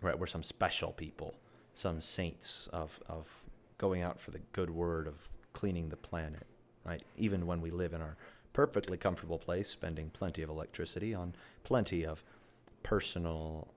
[0.01, 0.17] right?
[0.17, 1.35] We're some special people,
[1.73, 3.45] some saints of, of
[3.77, 6.45] going out for the good word of cleaning the planet,
[6.85, 7.01] right?
[7.17, 8.17] Even when we live in our
[8.51, 12.23] perfectly comfortable place, spending plenty of electricity on plenty of
[12.83, 13.67] personal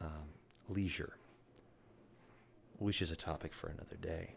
[0.00, 0.30] um,
[0.68, 1.16] leisure,
[2.78, 4.34] which is a topic for another day.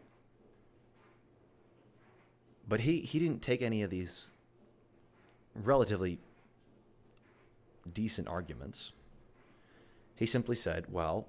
[2.67, 4.33] But he, he didn't take any of these
[5.53, 6.19] relatively
[7.91, 8.91] decent arguments.
[10.15, 11.27] He simply said, well,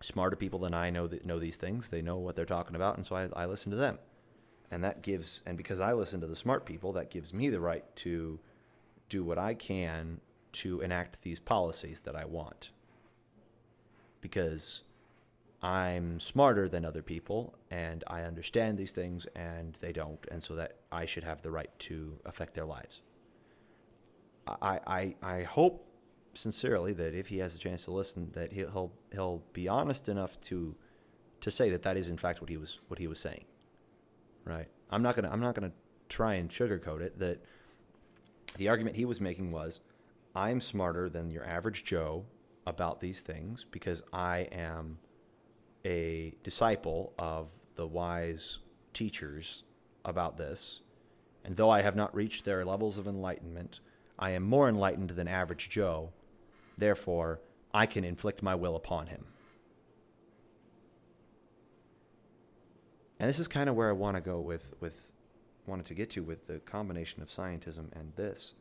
[0.00, 1.88] smarter people than I know that know these things.
[1.88, 3.98] They know what they're talking about, and so I, I listen to them.
[4.70, 7.60] And that gives, and because I listen to the smart people, that gives me the
[7.60, 8.38] right to
[9.08, 10.20] do what I can
[10.52, 12.70] to enact these policies that I want.
[14.20, 14.82] Because
[15.64, 20.54] I'm smarter than other people and I understand these things and they don't, and so
[20.56, 23.00] that I should have the right to affect their lives.
[24.46, 25.88] I, I, I hope
[26.34, 30.38] sincerely that if he has a chance to listen, that he'll he'll be honest enough
[30.42, 30.76] to
[31.40, 33.46] to say that that is in fact what he was what he was saying.
[34.44, 34.68] Right?
[34.90, 35.72] I'm not gonna I'm not gonna
[36.10, 37.18] try and sugarcoat it.
[37.18, 37.42] That
[38.58, 39.80] the argument he was making was,
[40.34, 42.26] I'm smarter than your average Joe
[42.66, 44.98] about these things because I am
[45.84, 48.58] a disciple of the wise
[48.92, 49.64] teachers
[50.04, 50.80] about this,
[51.44, 53.80] and though I have not reached their levels of enlightenment,
[54.18, 56.12] I am more enlightened than average Joe.
[56.76, 57.40] Therefore,
[57.72, 59.24] I can inflict my will upon him.
[63.18, 65.10] And this is kind of where I want to go with, with
[65.66, 68.54] wanted to get to with the combination of scientism and this,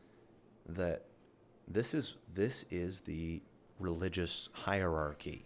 [0.67, 1.05] that
[1.67, 3.41] this is this is the
[3.79, 5.45] religious hierarchy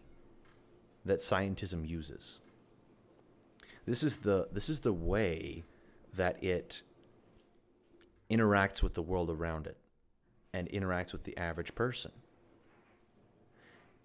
[1.07, 2.39] that scientism uses.
[3.85, 5.63] This is the this is the way
[6.13, 6.81] that it
[8.29, 9.77] interacts with the world around it
[10.53, 12.11] and interacts with the average person.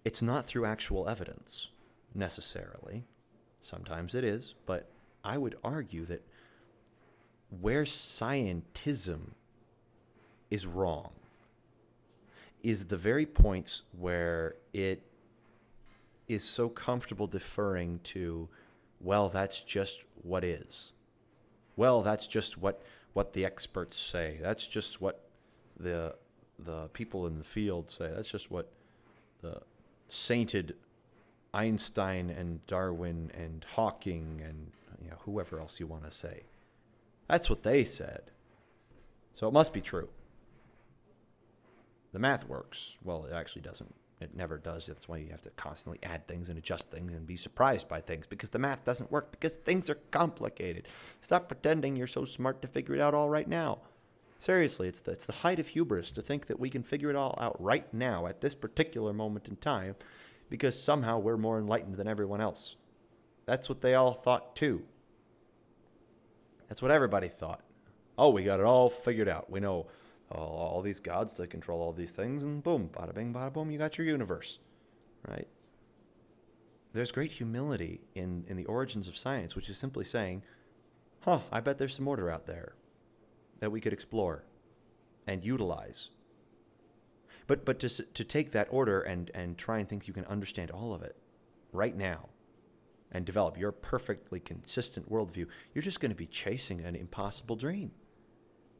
[0.05, 1.69] It's not through actual evidence
[2.13, 3.05] necessarily.
[3.61, 4.89] Sometimes it is, but
[5.23, 6.25] I would argue that
[7.61, 9.31] where scientism
[10.49, 11.11] is wrong
[12.61, 15.03] is the very points where it
[16.27, 18.47] is so comfortable deferring to,
[18.99, 20.91] well, that's just what is.
[21.75, 22.81] Well, that's just what,
[23.13, 24.39] what the experts say.
[24.41, 25.27] That's just what
[25.79, 26.15] the,
[26.59, 28.11] the people in the field say.
[28.13, 28.71] That's just what
[29.41, 29.61] the
[30.07, 30.75] sainted
[31.53, 34.71] Einstein and Darwin and Hawking and
[35.03, 36.43] you know, whoever else you want to say.
[37.27, 38.23] That's what they said.
[39.33, 40.09] So it must be true.
[42.11, 42.97] The math works.
[43.03, 43.93] Well, it actually doesn't.
[44.19, 44.85] It never does.
[44.85, 47.99] That's why you have to constantly add things and adjust things and be surprised by
[47.99, 50.87] things because the math doesn't work because things are complicated.
[51.19, 53.79] Stop pretending you're so smart to figure it out all right now.
[54.39, 57.15] Seriously, it's the, it's the height of hubris to think that we can figure it
[57.15, 59.95] all out right now at this particular moment in time
[60.49, 62.75] because somehow we're more enlightened than everyone else.
[63.45, 64.83] That's what they all thought too.
[66.67, 67.61] That's what everybody thought.
[68.17, 69.49] Oh, we got it all figured out.
[69.49, 69.87] We know
[70.33, 73.71] all, all these gods that control all these things, and boom, bada bing, bada boom,
[73.71, 74.59] you got your universe,
[75.27, 75.47] right?
[76.93, 80.43] There's great humility in, in the origins of science, which is simply saying,
[81.21, 82.75] huh, I bet there's some order out there
[83.59, 84.43] that we could explore
[85.25, 86.09] and utilize.
[87.47, 90.71] But, but to, to take that order and, and try and think you can understand
[90.71, 91.15] all of it
[91.71, 92.29] right now
[93.11, 97.91] and develop your perfectly consistent worldview, you're just going to be chasing an impossible dream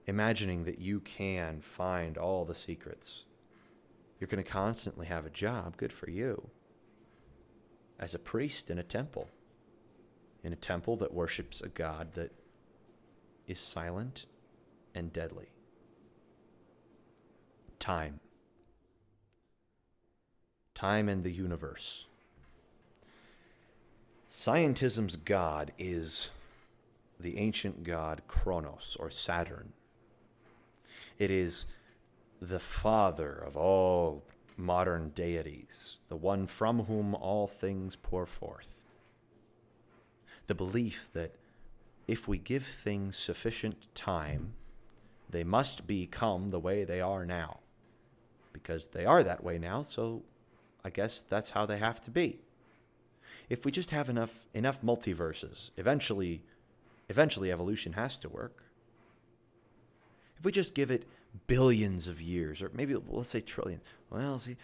[0.06, 3.26] imagining that you can find all the secrets.
[4.20, 6.50] You're going to constantly have a job, good for you,
[8.00, 9.30] as a priest in a temple,
[10.44, 12.32] in a temple that worships a God that
[13.48, 14.26] is silent
[14.96, 15.48] and deadly.
[17.80, 18.20] Time.
[20.74, 22.08] Time and the universe.
[24.30, 26.32] Scientism's God is
[27.20, 29.74] the ancient god Kronos or Saturn.
[31.20, 31.66] It is
[32.40, 34.24] the father of all
[34.58, 38.82] modern deities, the one from whom all things pour forth.
[40.48, 41.36] The belief that
[42.08, 44.54] if we give things sufficient time,
[45.30, 47.60] they must become the way they are now.
[48.52, 50.24] Because they are that way now, so
[50.84, 52.40] I guess that's how they have to be.
[53.50, 56.44] If we just have enough enough multiverses, eventually
[57.10, 58.63] eventually evolution has to work.
[60.44, 61.08] If we just give it
[61.48, 64.58] billions of years, or maybe let's say trillions, well, see,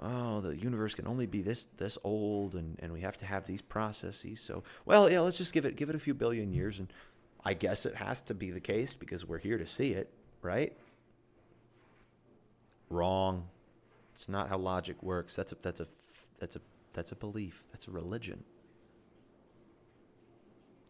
[0.00, 3.44] oh, the universe can only be this this old, and, and we have to have
[3.44, 4.38] these processes.
[4.38, 6.86] So, well, yeah, let's just give it give it a few billion years, and
[7.44, 10.08] I guess it has to be the case because we're here to see it,
[10.40, 10.72] right?
[12.88, 13.48] Wrong.
[14.12, 15.34] It's not how logic works.
[15.34, 15.88] That's a that's a
[16.38, 16.60] that's a
[16.92, 17.66] that's a belief.
[17.72, 18.44] That's a religion.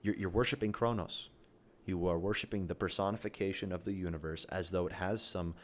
[0.03, 1.31] You're, you're worshiping Kronos.
[1.85, 5.55] You are worshiping the personification of the universe as though it has some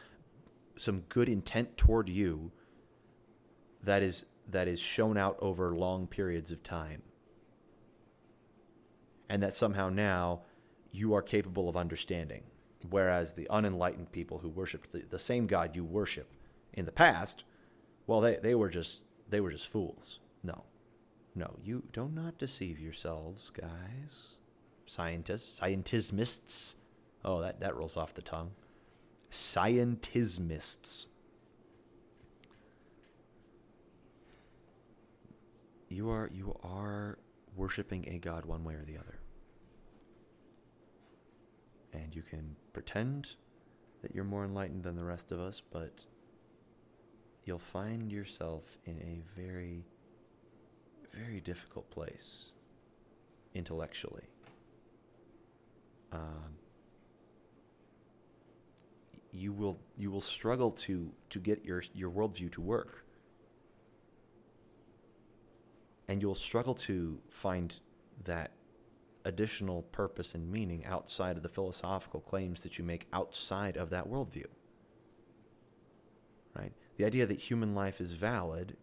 [0.77, 2.51] some good intent toward you
[3.83, 7.01] that is that is shown out over long periods of time.
[9.29, 10.41] And that somehow now
[10.91, 12.43] you are capable of understanding.
[12.89, 16.33] Whereas the unenlightened people who worshiped the, the same God you worship
[16.73, 17.43] in the past,
[18.07, 20.19] well, they, they were just they were just fools.
[20.43, 20.65] No.
[21.33, 24.35] No, you do not deceive yourselves, guys
[24.85, 26.75] scientists, scientismists.
[27.23, 28.51] Oh, that, that rolls off the tongue.
[29.29, 31.07] Scientismists.
[35.89, 37.17] You are you are
[37.55, 39.19] worshiping a god one way or the other.
[41.93, 43.35] And you can pretend
[44.01, 46.05] that you're more enlightened than the rest of us, but
[47.43, 49.83] you'll find yourself in a very
[51.13, 52.51] very difficult place
[53.53, 54.30] intellectually
[56.11, 56.57] um,
[59.31, 63.05] you will you will struggle to to get your your worldview to work,
[66.07, 67.79] and you'll struggle to find
[68.25, 68.51] that
[69.23, 74.07] additional purpose and meaning outside of the philosophical claims that you make outside of that
[74.07, 74.45] worldview.
[76.55, 76.73] Right?
[76.97, 78.75] The idea that human life is valid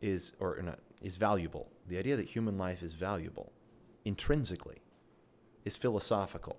[0.00, 1.70] is or not is valuable.
[1.88, 3.52] The idea that human life is valuable
[4.04, 4.82] intrinsically
[5.64, 6.58] is philosophical.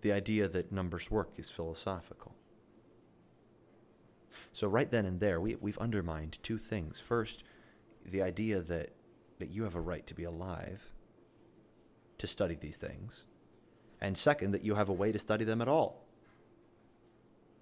[0.00, 2.34] The idea that numbers work is philosophical.
[4.52, 7.00] So right then and there, we, we've undermined two things.
[7.00, 7.44] First,
[8.04, 8.90] the idea that,
[9.38, 10.92] that you have a right to be alive,
[12.18, 13.24] to study these things.
[14.00, 16.06] And second, that you have a way to study them at all.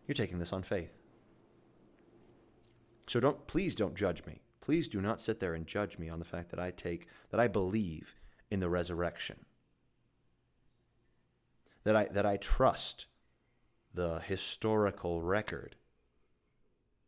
[0.07, 0.93] You're taking this on faith.
[3.07, 4.41] So don't please don't judge me.
[4.67, 7.39] Please do not sit there and judge me on the fact that I take that
[7.39, 8.17] I believe
[8.51, 9.47] in the resurrection.
[11.85, 13.07] That I that I trust
[13.95, 15.77] the historical record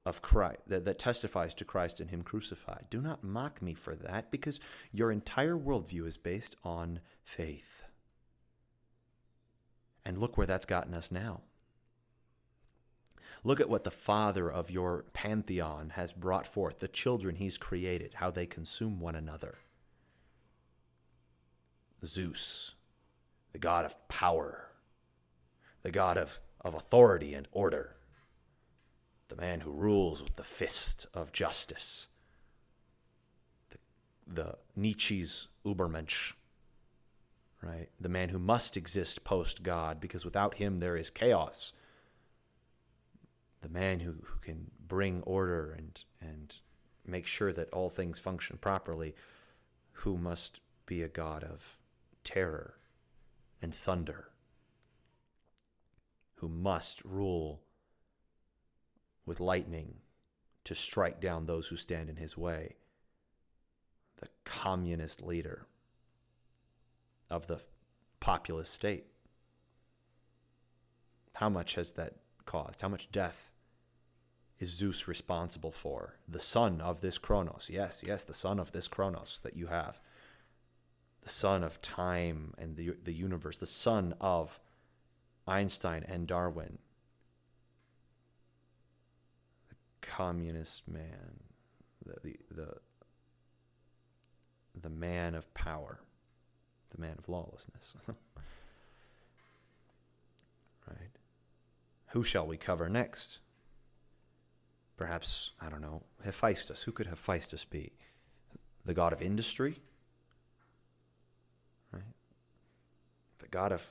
[0.06, 2.84] of Christ that, that testifies to Christ and Him crucified.
[2.90, 4.60] Do not mock me for that because
[4.92, 7.82] your entire worldview is based on faith.
[10.04, 11.40] And look where that's gotten us now.
[13.44, 18.14] Look at what the father of your pantheon has brought forth, the children he's created,
[18.14, 19.58] how they consume one another.
[22.04, 22.72] Zeus,
[23.52, 24.70] the god of power,
[25.82, 27.96] the god of, of authority and order,
[29.28, 32.08] the man who rules with the fist of justice,
[33.70, 33.78] the,
[34.26, 36.34] the Nietzsche's Übermensch,
[37.62, 37.88] right?
[38.00, 41.72] The man who must exist post God because without him there is chaos
[43.60, 46.54] the man who, who can bring order and and
[47.06, 49.14] make sure that all things function properly,
[49.92, 51.78] who must be a God of
[52.22, 52.74] terror
[53.62, 54.28] and thunder,
[56.36, 57.62] who must rule
[59.24, 59.96] with lightning
[60.64, 62.76] to strike down those who stand in his way,
[64.20, 65.66] the communist leader
[67.30, 67.60] of the
[68.20, 69.06] populist state.
[71.34, 72.16] How much has that
[72.48, 72.80] caused?
[72.80, 73.52] How much death
[74.58, 76.16] is Zeus responsible for?
[76.26, 77.70] The son of this Kronos.
[77.70, 80.00] Yes, yes, the son of this Kronos that you have.
[81.20, 83.58] The son of time and the, the universe.
[83.58, 84.58] The son of
[85.46, 86.78] Einstein and Darwin.
[89.68, 91.40] The communist man.
[92.04, 92.74] The, the, the,
[94.80, 96.00] the man of power.
[96.94, 97.94] The man of lawlessness.
[102.08, 103.38] Who shall we cover next?
[104.96, 106.82] Perhaps, I don't know, Hephaestus.
[106.82, 107.92] Who could Hephaestus be?
[108.84, 109.80] The god of industry?
[111.92, 112.02] Right?
[113.38, 113.90] The god of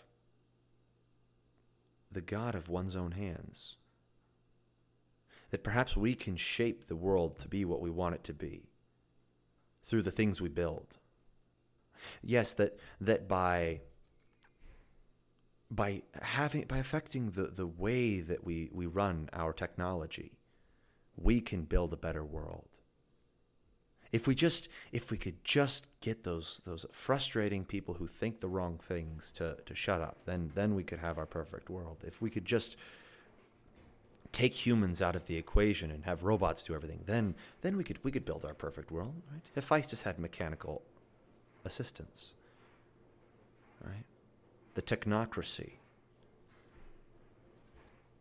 [2.12, 3.76] the god of one's own hands.
[5.52, 8.70] That perhaps we can shape the world to be what we want it to be
[9.84, 10.98] through the things we build.
[12.22, 13.82] Yes, that that by
[15.70, 20.32] by having by affecting the, the way that we, we run our technology,
[21.16, 22.68] we can build a better world.
[24.12, 28.48] If we just if we could just get those those frustrating people who think the
[28.48, 32.04] wrong things to, to shut up, then then we could have our perfect world.
[32.06, 32.78] If we could just
[34.32, 38.00] take humans out of the equation and have robots do everything, then then we could
[38.04, 39.42] we could build our perfect world, right?
[39.56, 40.82] if Hephaestus had mechanical
[41.66, 42.34] assistance.
[43.84, 44.06] Right?
[44.78, 45.72] The technocracy.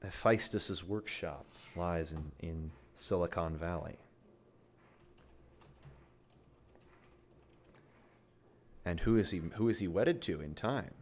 [0.03, 1.45] Hephaestus's workshop
[1.77, 3.99] lies in, in Silicon Valley.
[8.87, 10.95] And who is he who is he wedded to in time?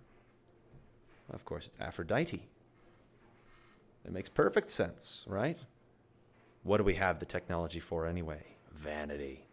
[1.33, 2.49] Of course, it's Aphrodite.
[4.05, 5.61] It makes perfect sense, right?
[6.65, 8.57] What do we have the technology for anyway?
[8.73, 9.47] Vanity.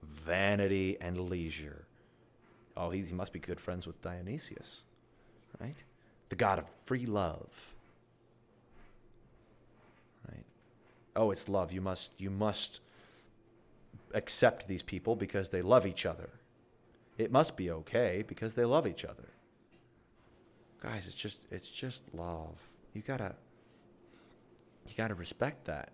[0.00, 1.88] Vanity and leisure.
[2.76, 4.84] Oh, he must be good friends with Dionysius,
[5.60, 5.76] right?
[6.28, 7.74] The god of free love.
[10.28, 10.44] Right?
[11.16, 11.72] oh, it's love.
[11.72, 12.80] You must you must
[14.12, 16.30] accept these people because they love each other.
[17.18, 19.28] It must be okay because they love each other.
[20.80, 22.62] Guys, it's just it's just love.
[22.92, 23.34] You gotta
[24.86, 25.90] you gotta respect that.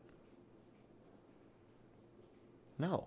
[2.78, 3.06] No.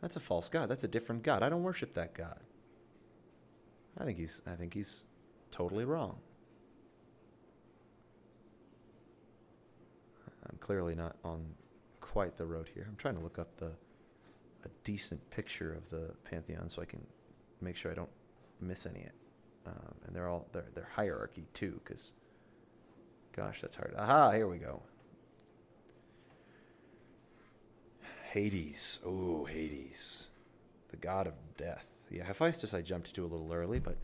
[0.00, 0.68] That's a false God.
[0.68, 1.42] That's a different God.
[1.42, 2.38] I don't worship that God.
[3.98, 5.04] I think he's I think he's
[5.50, 6.18] totally wrong.
[10.50, 11.44] I'm clearly not on
[12.00, 12.86] quite the road here.
[12.88, 13.72] I'm trying to look up the
[14.64, 17.04] a decent picture of the pantheon so I can
[17.60, 18.10] make sure I don't
[18.60, 19.06] miss any.
[19.66, 22.12] Um, and they're all they're hierarchy too, because
[23.36, 23.94] gosh, that's hard.
[23.96, 24.82] Aha, here we go.
[28.30, 29.00] Hades.
[29.06, 30.28] Oh, Hades,
[30.88, 31.94] the god of death.
[32.10, 33.96] Yeah, Hephaestus I jumped to a little early, but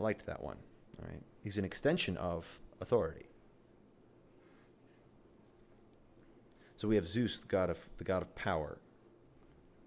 [0.00, 0.56] I liked that one.
[1.00, 3.26] All right, he's an extension of authority.
[6.76, 8.78] So we have Zeus, the god of the god of power,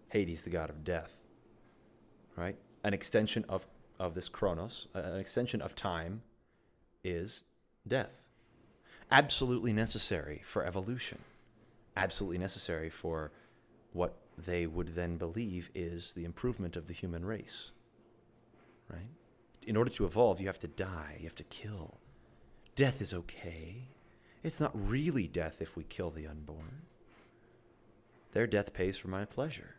[0.09, 1.17] Hades, the god of death.
[2.35, 2.57] Right?
[2.83, 3.65] An extension of
[3.99, 6.21] of this Kronos, an extension of time,
[7.03, 7.45] is
[7.87, 8.23] death.
[9.11, 11.19] Absolutely necessary for evolution.
[11.95, 13.31] absolutely necessary for
[13.93, 17.71] what they would then believe is the improvement of the human race.
[18.89, 19.09] Right?
[19.65, 21.99] In order to evolve, you have to die, you have to kill.
[22.75, 23.87] Death is okay.
[24.43, 26.81] It's not really death if we kill the unborn.
[28.33, 29.75] Their death pays for my pleasure.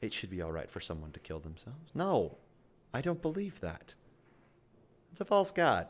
[0.00, 1.90] It should be all right for someone to kill themselves.
[1.94, 2.38] No,
[2.94, 3.94] I don't believe that.
[5.12, 5.88] It's a false god.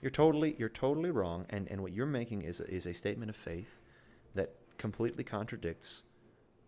[0.00, 3.30] You're totally you're totally wrong, and, and what you're making is a, is a statement
[3.30, 3.78] of faith
[4.34, 6.04] that completely contradicts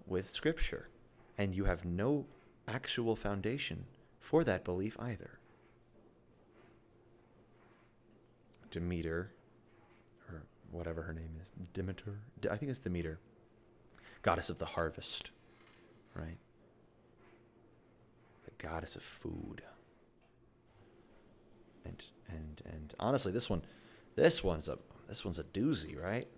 [0.07, 0.89] with Scripture,
[1.41, 2.27] and you have no
[2.69, 3.87] actual foundation
[4.19, 5.39] for that belief either.
[8.71, 9.33] Demeter,
[10.29, 12.19] or whatever her name is, Demeter,
[12.51, 13.19] I think it's Demeter,
[14.21, 15.31] goddess of the harvest,
[16.15, 16.37] right?
[18.45, 19.63] The goddess of food
[21.87, 23.63] and and and honestly, this one,
[24.15, 24.77] this one's a
[25.09, 26.29] this one's a doozy, right?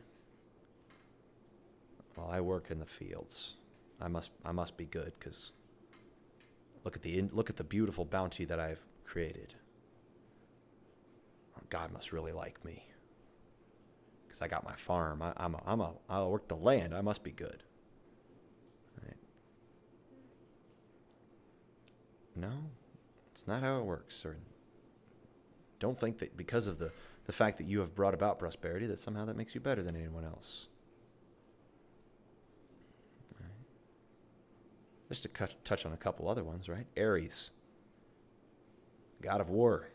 [2.16, 3.54] Well, I work in the fields.
[4.02, 5.52] I must I must be good because
[6.84, 9.54] look at the look at the beautiful bounty that I've created.
[11.70, 12.84] God must really like me
[14.26, 15.22] because I got my farm.
[15.22, 16.94] I, I'm a, I'm a I work the land.
[16.94, 17.62] I must be good.
[19.02, 19.16] Right?
[22.36, 22.52] No,
[23.30, 24.36] it's not how it works, sir.
[25.78, 26.92] Don't think that because of the,
[27.24, 29.96] the fact that you have brought about prosperity, that somehow that makes you better than
[29.96, 30.68] anyone else.
[35.12, 36.86] Just to cut, touch on a couple other ones, right?
[36.96, 37.50] Ares,
[39.20, 39.90] god of war.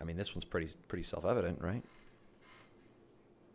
[0.00, 1.84] I mean, this one's pretty pretty self-evident, right?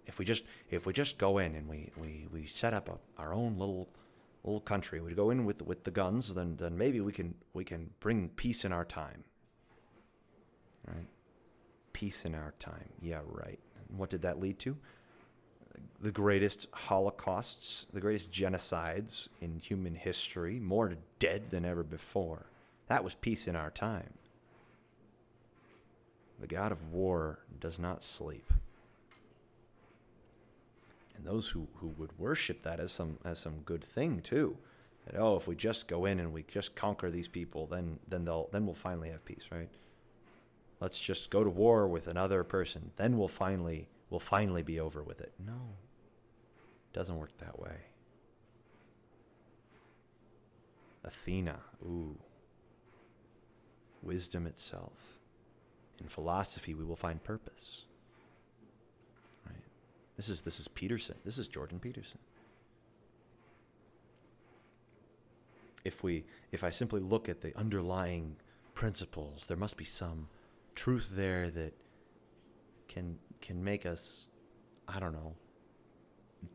[0.06, 3.20] If we just if we just go in and we we, we set up a,
[3.20, 3.90] our own little
[4.44, 5.02] little country.
[5.02, 8.30] We go in with with the guns, then then maybe we can we can bring
[8.30, 9.24] peace in our time.
[10.86, 11.08] Right?
[11.92, 12.90] Peace in our time.
[13.02, 13.60] Yeah, right.
[13.88, 14.78] What did that lead to?
[16.00, 22.46] The greatest holocausts, the greatest genocides in human history, more dead than ever before.
[22.88, 24.14] That was peace in our time.
[26.40, 28.54] The God of war does not sleep
[31.18, 34.58] and those who, who would worship that as some as some good thing too.
[35.06, 38.24] That oh, if we just go in and we just conquer these people, then then
[38.24, 39.70] they'll then we'll finally have peace, right?
[40.80, 45.04] Let's just go to war with another person, then we'll finally we'll finally be over
[45.04, 45.34] with it.
[45.44, 45.76] No.
[46.92, 47.78] It doesn't work that way.
[51.04, 52.18] Athena, ooh.
[54.02, 55.20] Wisdom itself.
[56.00, 57.86] In philosophy, we will find purpose.
[59.46, 59.56] Right?
[60.16, 61.16] This is this is Peterson.
[61.26, 62.20] This is Jordan Peterson.
[65.84, 68.36] If we if I simply look at the underlying
[68.76, 70.28] principles, there must be some
[70.76, 71.74] truth there that
[72.88, 74.30] can can make us
[74.88, 75.36] I don't know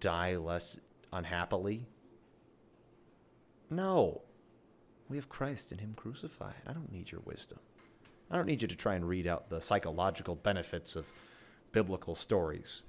[0.00, 0.78] die less
[1.12, 1.86] unhappily.
[3.70, 4.22] No.
[5.08, 6.54] We have Christ and him crucified.
[6.66, 7.58] I don't need your wisdom.
[8.30, 11.12] I don't need you to try and read out the psychological benefits of
[11.70, 12.82] biblical stories.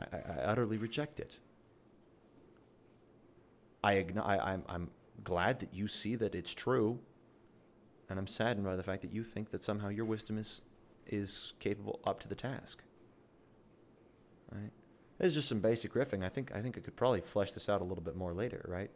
[0.00, 1.38] I, I utterly reject it.
[3.84, 4.90] I, I, I'm, I'm
[5.22, 6.98] glad that you see that it's true,
[8.10, 10.62] and I'm saddened by the fact that you think that somehow your wisdom is,
[11.06, 12.82] is capable up to the task.
[14.50, 14.70] Right?
[15.18, 16.24] There's just some basic riffing.
[16.24, 18.64] I think I think I could probably flesh this out a little bit more later.
[18.68, 18.90] Right?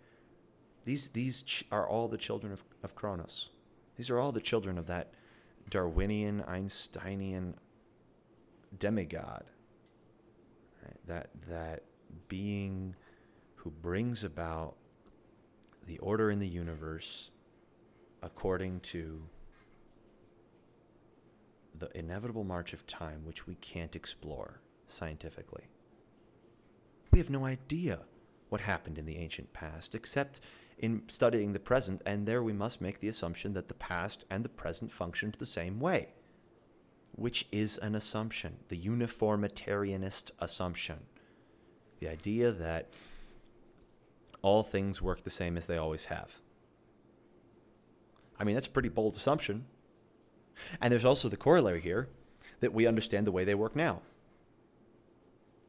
[0.84, 3.50] These these ch- are all the children of of Kronos.
[3.96, 5.12] These are all the children of that
[5.68, 7.54] Darwinian Einsteinian
[8.78, 9.44] demigod
[10.82, 10.96] right?
[11.06, 11.82] that that
[12.28, 12.94] being
[13.56, 14.74] who brings about
[15.86, 17.30] the order in the universe
[18.22, 19.22] according to
[21.78, 24.60] the inevitable march of time which we can't explore
[24.92, 25.64] scientifically.
[27.10, 28.00] We have no idea
[28.48, 30.40] what happened in the ancient past except
[30.78, 34.44] in studying the present, and there we must make the assumption that the past and
[34.44, 36.14] the present functioned the same way
[37.12, 40.98] which is an assumption, the uniformitarianist assumption.
[42.00, 42.90] The idea that
[44.40, 46.40] all things work the same as they always have.
[48.40, 49.66] I mean, that's a pretty bold assumption.
[50.80, 52.08] And there's also the corollary here
[52.60, 54.02] that we understand the way they work now.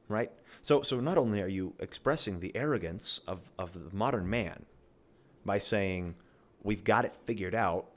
[0.08, 0.32] Right?
[0.62, 4.66] So, so not only are you expressing the arrogance of, of the modern man
[5.46, 6.16] by saying,
[6.62, 7.88] we've got it figured out,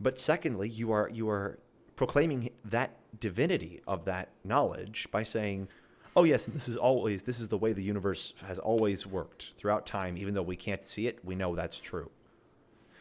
[0.00, 1.58] but secondly, you are, you are
[1.96, 5.68] proclaiming that divinity of that knowledge by saying,
[6.14, 9.84] "Oh yes, this is always this is the way the universe has always worked throughout
[9.84, 12.10] time, even though we can't see it, we know that's true."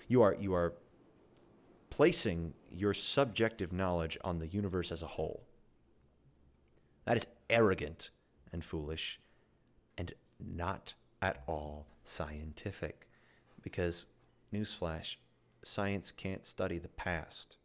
[0.07, 0.73] You are you are
[1.89, 5.43] placing your subjective knowledge on the universe as a whole.
[7.07, 8.09] That is arrogant
[8.51, 9.21] and foolish
[9.97, 10.13] and
[10.45, 13.07] not at all scientific.
[13.61, 14.07] Because,
[14.53, 15.15] newsflash,
[15.63, 17.55] science can't study the past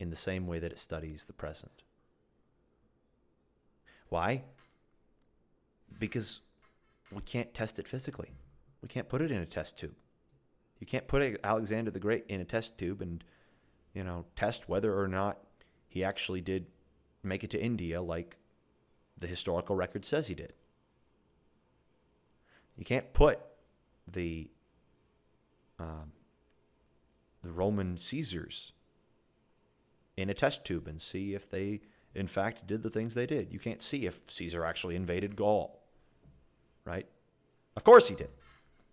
[0.00, 1.82] in the same way that it studies the present.
[4.08, 4.44] Why?
[5.98, 6.40] Because
[7.12, 8.30] we can't test it physically.
[8.80, 9.94] We can't put it in a test tube.
[10.80, 13.22] You can't put Alexander the Great in a test tube and,
[13.92, 15.36] you know, test whether or not
[15.86, 16.64] he actually did
[17.22, 18.36] make it to India like
[19.18, 20.52] the historical record says he did.
[22.76, 23.38] You can't put
[24.10, 24.50] the
[25.78, 26.12] um,
[27.42, 28.72] the Roman Caesars
[30.16, 31.80] in a test tube and see if they,
[32.14, 33.52] in fact, did the things they did.
[33.52, 35.82] You can't see if Caesar actually invaded Gaul,
[36.84, 37.06] right?
[37.76, 38.30] Of course he did.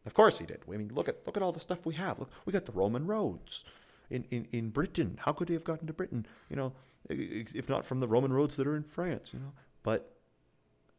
[0.06, 0.62] Of course he did.
[0.68, 2.20] I mean, look at look at all the stuff we have.
[2.20, 3.66] Look, we got the Roman roads
[4.10, 5.18] in, in, in Britain.
[5.22, 6.26] How could he have gotten to Britain?
[6.50, 6.74] You know,
[7.10, 9.34] if not from the Roman roads that are in France.
[9.34, 9.54] You know,
[9.84, 10.16] but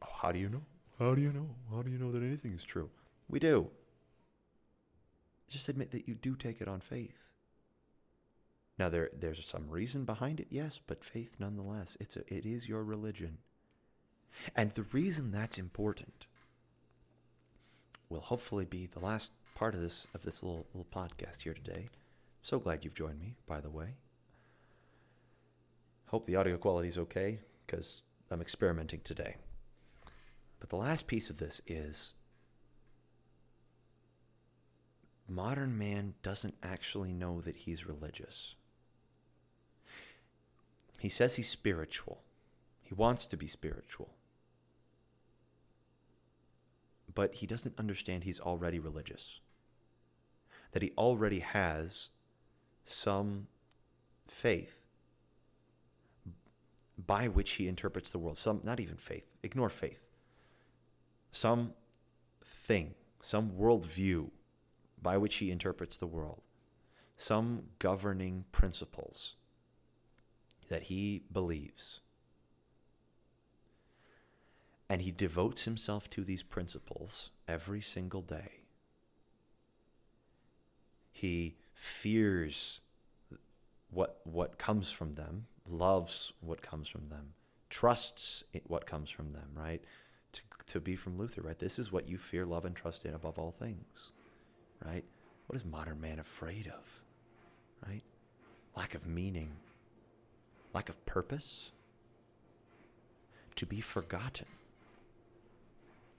[0.03, 0.63] oh, how do you know?
[0.99, 1.49] How do you know?
[1.73, 2.91] How do you know that anything is true?
[3.29, 3.71] We do.
[5.49, 7.29] Just admit that you do take it on faith.
[8.79, 11.97] Now there there's some reason behind it, yes, but faith nonetheless.
[12.01, 13.39] It's a, it is your religion.
[14.55, 16.27] And the reason that's important
[18.09, 21.89] will hopefully be the last part of this of this little little podcast here today.
[22.43, 23.95] So glad you've joined me, by the way.
[26.07, 29.37] Hope the audio quality is okay because I'm experimenting today.
[30.59, 32.15] But the last piece of this is
[35.29, 38.55] modern man doesn't actually know that he's religious.
[40.99, 42.23] He says he's spiritual.
[42.83, 44.11] He wants to be spiritual.
[47.13, 49.41] But he doesn't understand he's already religious.
[50.73, 52.11] That he already has
[52.91, 53.47] some
[54.27, 54.85] faith
[57.07, 58.37] by which he interprets the world.
[58.37, 60.03] Some, not even faith, ignore faith.
[61.33, 61.73] Some
[62.45, 64.31] thing, some worldview
[65.01, 66.43] by which he interprets the world.
[67.17, 69.37] Some governing principles
[70.69, 72.01] that he believes.
[74.89, 78.63] And he devotes himself to these principles every single day.
[81.13, 82.81] He fears
[83.91, 87.33] what, what comes from them, loves what comes from them,
[87.71, 89.83] trusts what comes from them, right?
[90.33, 91.59] To, to be from Luther, right?
[91.59, 94.13] This is what you fear, love, and trust in above all things,
[94.85, 95.05] right?
[95.47, 97.03] What is modern man afraid of,
[97.89, 98.03] right?
[98.77, 99.53] Lack of meaning,
[100.75, 101.73] lack of purpose,
[103.57, 104.47] to be forgotten.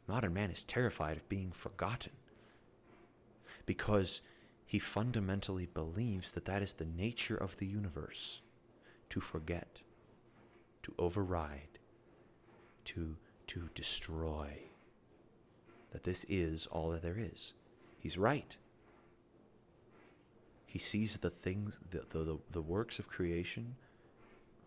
[0.07, 2.13] Modern man is terrified of being forgotten
[3.67, 4.23] because
[4.71, 8.39] he fundamentally believes that that is the nature of the universe
[9.09, 9.81] to forget,
[10.81, 11.77] to override,
[12.85, 13.17] to,
[13.47, 14.59] to destroy.
[15.91, 17.53] That this is all that there is.
[17.99, 18.55] He's right.
[20.65, 23.75] He sees the things, the, the, the works of creation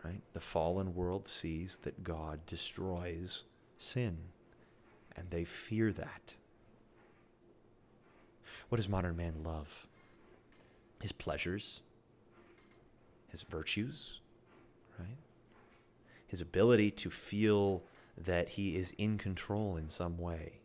[0.03, 0.21] Right?
[0.33, 3.45] The fallen world sees that God destroys
[3.79, 4.17] sin,
[5.15, 6.35] and they fear that.
[8.69, 9.87] What does modern man love?
[11.05, 11.83] His pleasures,
[13.27, 14.21] his virtues,
[14.97, 15.19] right?
[16.25, 17.83] His ability to feel
[18.17, 20.61] that he is in control in some way,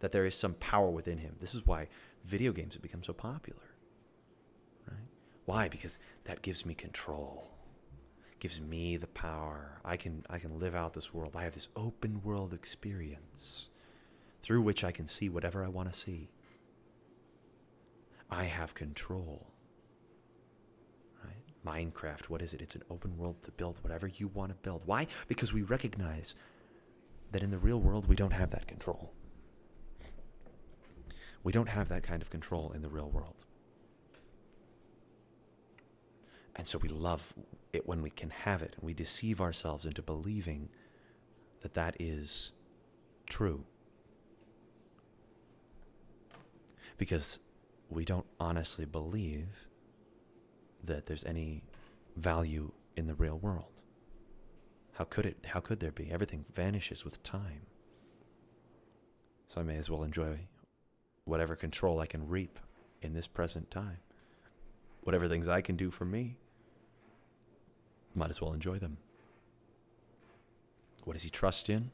[0.00, 1.36] that there is some power within him.
[1.38, 1.86] This is why
[2.24, 3.76] video games have become so popular.
[4.88, 5.06] right?
[5.44, 5.68] Why?
[5.68, 7.52] Because that gives me control.
[8.40, 9.78] Gives me the power.
[9.84, 11.36] I can I can live out this world.
[11.36, 13.70] I have this open world experience
[14.42, 16.30] through which I can see whatever I want to see.
[18.30, 19.48] I have control.
[21.24, 21.92] Right?
[21.92, 22.60] Minecraft, what is it?
[22.60, 24.82] It's an open world to build whatever you want to build.
[24.86, 25.06] Why?
[25.28, 26.34] Because we recognize
[27.32, 29.12] that in the real world we don't have that control.
[31.42, 33.44] We don't have that kind of control in the real world.
[36.56, 37.32] And so we love
[37.72, 38.74] it when we can have it.
[38.76, 40.68] And we deceive ourselves into believing
[41.62, 42.52] that that is
[43.28, 43.64] true.
[46.98, 47.38] Because
[47.90, 49.68] we don't honestly believe
[50.82, 51.64] that there's any
[52.16, 53.82] value in the real world.
[54.94, 56.10] How could it how could there be?
[56.10, 57.66] Everything vanishes with time.
[59.48, 60.40] So I may as well enjoy
[61.24, 62.58] whatever control I can reap
[63.02, 63.98] in this present time
[65.02, 66.36] whatever things I can do for me,
[68.14, 68.98] might as well enjoy them.
[71.04, 71.90] What does he trust in?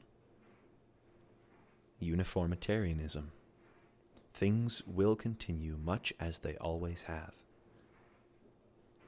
[2.01, 3.30] Uniformitarianism.
[4.37, 7.37] Things will continue much as they always have.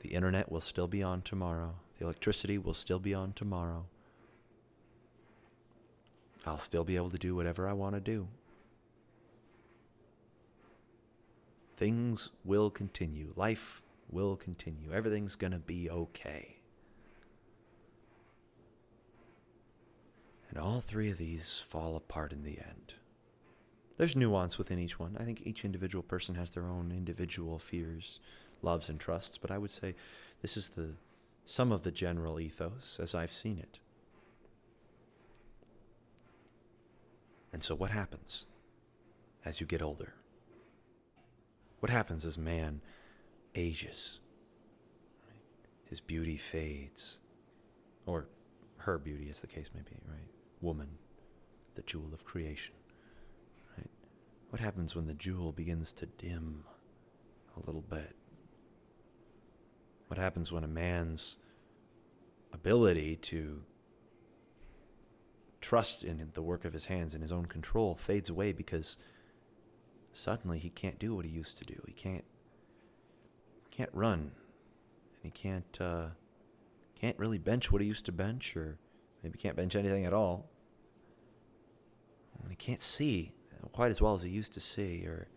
[0.00, 1.74] The internet will still be on tomorrow.
[1.98, 3.84] The electricity will still be on tomorrow.
[6.46, 8.28] I'll still be able to do whatever I want to do.
[11.76, 13.34] Things will continue.
[13.36, 14.94] Life will continue.
[14.94, 16.56] Everything's going to be okay.
[20.48, 22.94] And all three of these fall apart in the end.
[23.98, 25.16] There's nuance within each one.
[25.18, 28.20] I think each individual person has their own individual fears,
[28.62, 29.96] loves, and trusts, but I would say
[30.40, 30.94] this is the
[31.44, 33.80] some of the general ethos as I've seen it.
[37.52, 38.46] And so, what happens
[39.44, 40.14] as you get older?
[41.80, 42.82] What happens as man
[43.54, 44.20] ages?
[45.86, 47.18] His beauty fades,
[48.06, 48.28] or
[48.76, 50.28] her beauty, as the case may be, right?
[50.60, 50.98] Woman,
[51.74, 52.74] the jewel of creation?
[54.50, 56.64] What happens when the jewel begins to dim
[57.56, 58.16] a little bit?
[60.06, 61.36] What happens when a man's
[62.52, 63.62] ability to
[65.60, 68.96] trust in the work of his hands and his own control fades away because
[70.14, 71.80] suddenly he can't do what he used to do.
[71.86, 72.24] He can't
[73.70, 76.06] can't run, and he can't uh,
[76.98, 78.78] can't really bench what he used to bench, or
[79.22, 80.48] maybe can't bench anything at all.
[82.40, 83.34] And he can't see
[83.72, 85.28] quite as well as he used to see, or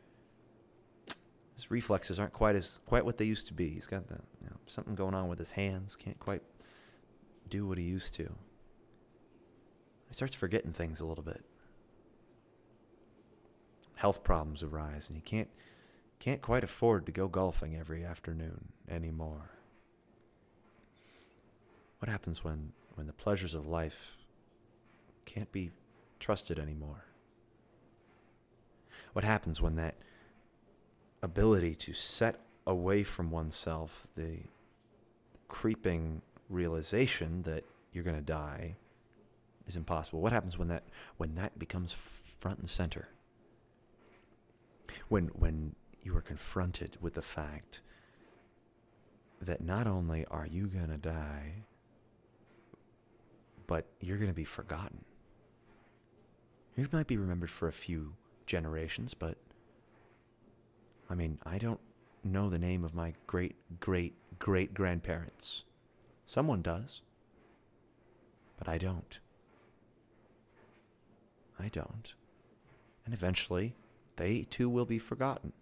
[1.55, 3.69] his reflexes aren't quite as quite what they used to be.
[3.69, 5.95] He's got the, you know, something going on with his hands.
[5.95, 6.43] Can't quite
[7.49, 8.23] do what he used to.
[10.07, 11.43] He starts forgetting things a little bit.
[13.95, 15.49] Health problems arise, and he can't
[16.19, 19.49] can't quite afford to go golfing every afternoon anymore.
[21.97, 24.17] What happens when, when the pleasures of life
[25.25, 25.71] can't be
[26.19, 27.05] trusted anymore?
[29.13, 29.95] What happens when that
[31.21, 34.39] ability to set away from oneself the
[35.47, 38.77] creeping realization that you're going to die
[39.67, 40.21] is impossible.
[40.21, 40.83] What happens when that
[41.17, 43.09] when that becomes front and center?
[45.09, 47.81] When when you are confronted with the fact
[49.41, 51.65] that not only are you going to die,
[53.67, 55.03] but you're going to be forgotten.
[56.75, 58.13] You might be remembered for a few
[58.51, 59.37] generations, but
[61.09, 61.79] I mean, I don't
[62.21, 65.63] know the name of my great great great grandparents.
[66.25, 67.01] Someone does,
[68.57, 69.19] but I don't.
[71.57, 72.13] I don't.
[73.05, 73.73] And eventually,
[74.17, 75.53] they too will be forgotten.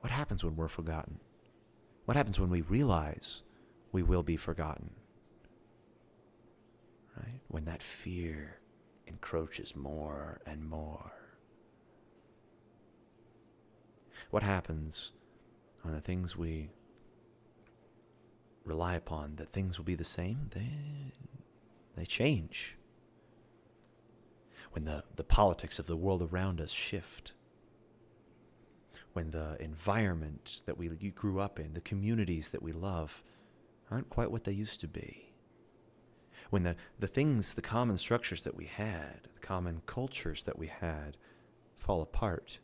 [0.00, 1.20] What happens when we're forgotten?
[2.06, 3.42] What happens when we realize
[3.92, 4.90] we will be forgotten?
[7.16, 7.40] Right?
[7.48, 8.61] When that fear
[9.12, 11.12] encroaches more and more.
[14.30, 15.12] What happens
[15.82, 16.70] when the things we
[18.64, 20.48] rely upon, that things will be the same?
[20.50, 20.70] They
[21.96, 22.76] they change.
[24.70, 27.32] When the, the politics of the world around us shift.
[29.12, 33.22] When the environment that we grew up in, the communities that we love,
[33.90, 35.31] aren't quite what they used to be.
[36.52, 40.66] When the, the things, the common structures that we had, the common cultures that we
[40.66, 41.16] had,
[41.74, 42.58] fall apart.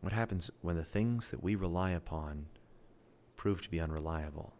[0.00, 2.46] What happens when the things that we rely upon
[3.34, 4.54] prove to be unreliable?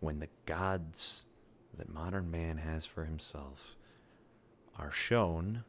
[0.00, 1.24] when the gods
[1.76, 3.76] that modern man has for himself
[4.78, 5.64] are shown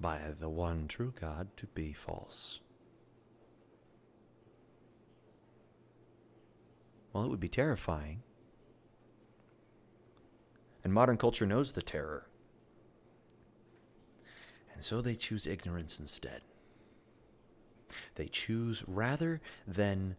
[0.00, 2.60] by the one true God to be false.
[7.12, 8.22] Well, it would be terrifying.
[10.84, 12.26] And modern culture knows the terror.
[14.72, 16.42] And so they choose ignorance instead.
[18.14, 20.16] They choose rather than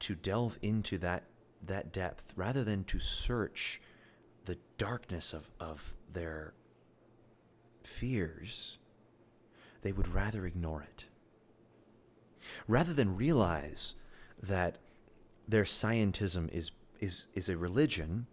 [0.00, 1.24] to delve into that
[1.64, 3.80] that depth rather than to search
[4.44, 6.54] the darkness of, of their
[7.82, 8.78] fears,
[9.82, 11.06] they would rather ignore it.
[12.68, 13.96] Rather than realize
[14.40, 14.78] that
[15.48, 16.70] their scientism is,
[17.00, 18.26] is, is a religion,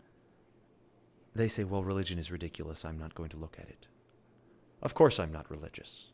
[1.36, 2.86] they say, well, religion is ridiculous.
[2.86, 3.88] I'm not going to look at it.
[4.82, 6.10] Of course, I'm not religious.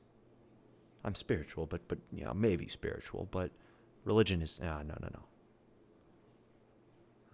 [1.04, 3.52] I'm spiritual, but, but yeah, maybe spiritual, but
[4.04, 5.24] religion is, ah, no, no, no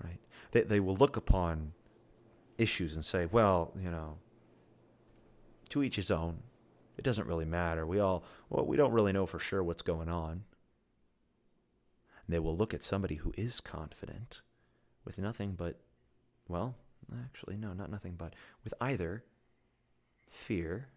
[0.03, 0.19] right?
[0.51, 1.73] They, they will look upon
[2.57, 4.17] issues and say, well, you know,
[5.69, 6.37] to each his own.
[6.97, 7.85] It doesn't really matter.
[7.85, 10.43] We all, well, we don't really know for sure what's going on.
[12.27, 14.41] They will look at somebody who is confident
[15.03, 15.79] with nothing but,
[16.47, 16.75] well,
[17.23, 19.23] actually, no, not nothing but, with either
[20.27, 20.89] fear,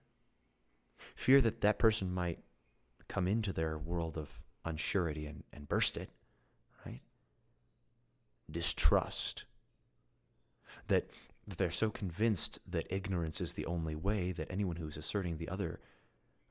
[1.15, 2.41] fear that that person might
[3.09, 6.11] come into their world of unsurety and, and burst it,
[6.85, 7.01] right?
[8.51, 9.45] Distrust.
[10.89, 11.11] That,
[11.47, 15.49] that they're so convinced that ignorance is the only way that anyone who's asserting the
[15.49, 15.81] other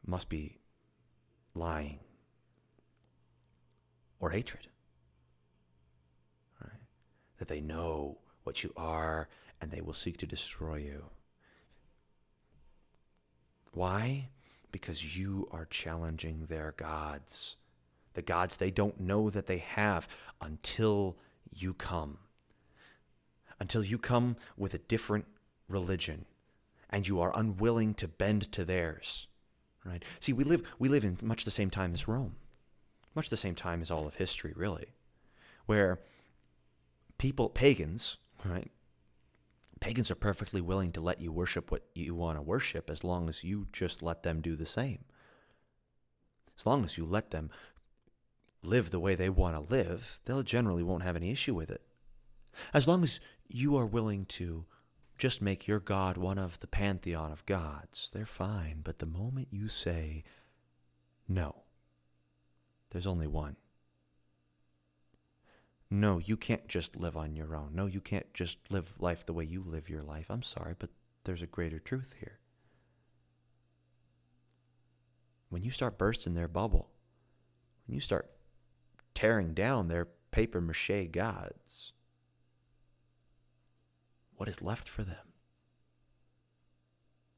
[0.06, 0.60] must be
[1.56, 2.00] lying
[4.20, 4.68] or hatred.
[6.62, 6.82] Right?
[7.38, 9.28] That they know what you are
[9.62, 11.06] and they will seek to destroy you.
[13.72, 14.30] Why?
[14.72, 17.58] Because you are challenging their gods,
[18.14, 20.08] the gods they don't know that they have
[20.42, 21.18] until
[21.54, 22.20] you come.
[23.60, 25.26] Until you come with a different
[25.68, 26.26] religion
[26.90, 29.28] and you are unwilling to bend to theirs.
[29.86, 30.04] Right?
[30.20, 32.36] See, we live we live in much the same time as Rome.
[33.18, 34.94] Much the same time as all of history, really.
[35.66, 36.00] Where
[37.18, 38.70] people pagans, right?
[39.80, 43.28] Pagans are perfectly willing to let you worship what you want to worship as long
[43.28, 45.04] as you just let them do the same.
[46.60, 47.50] As long as you let them
[48.62, 51.82] live the way they want to live, they'll generally won't have any issue with it.
[52.72, 54.68] As long as you are willing to
[55.18, 58.82] just make your God one of the pantheon of gods, they're fine.
[58.84, 60.24] But the moment you say,
[61.28, 61.64] no,
[62.90, 63.58] there's only one,
[65.90, 67.72] no, you can't just live on your own.
[67.74, 70.30] No, you can't just live life the way you live your life.
[70.30, 70.90] I'm sorry, but
[71.24, 72.40] there's a greater truth here.
[75.50, 76.90] When you start bursting their bubble,
[77.86, 78.30] when you start
[79.14, 81.94] tearing down their paper mache gods,
[84.36, 85.34] what is left for them?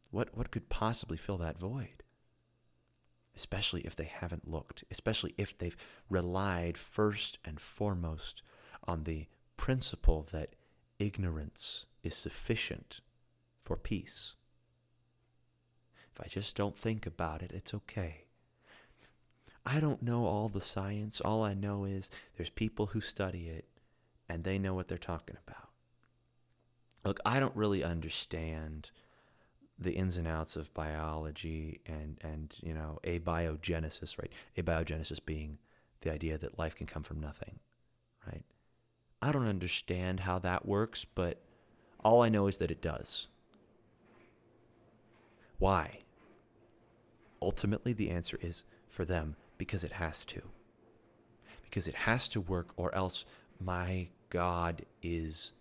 [0.10, 2.04] What, what could possibly fill that void?
[3.40, 5.78] Especially if they haven't looked, especially if they've
[6.10, 8.42] relied first and foremost
[8.86, 10.58] on the principle that
[11.00, 13.00] ignorance is sufficient
[13.62, 14.36] for peace.
[16.14, 18.26] If I just don't think about it, it's okay.
[19.66, 21.22] I don't know all the science.
[21.22, 23.70] All I know is there's people who study it
[24.28, 25.70] and they know what they're talking about.
[27.06, 28.92] Look, I don't really understand
[29.80, 34.32] the ins and outs of biology and and you know abiogenesis, right?
[34.58, 35.58] Abiogenesis being
[36.02, 37.60] the idea that life can come from nothing,
[38.28, 38.44] right?
[39.22, 41.42] I don't understand how that works, but
[42.04, 43.28] all I know is that it does.
[45.58, 46.00] Why?
[47.42, 50.42] Ultimately, the answer is for them because it has to.
[51.64, 53.26] Because it has to work, or else
[53.60, 55.52] my God is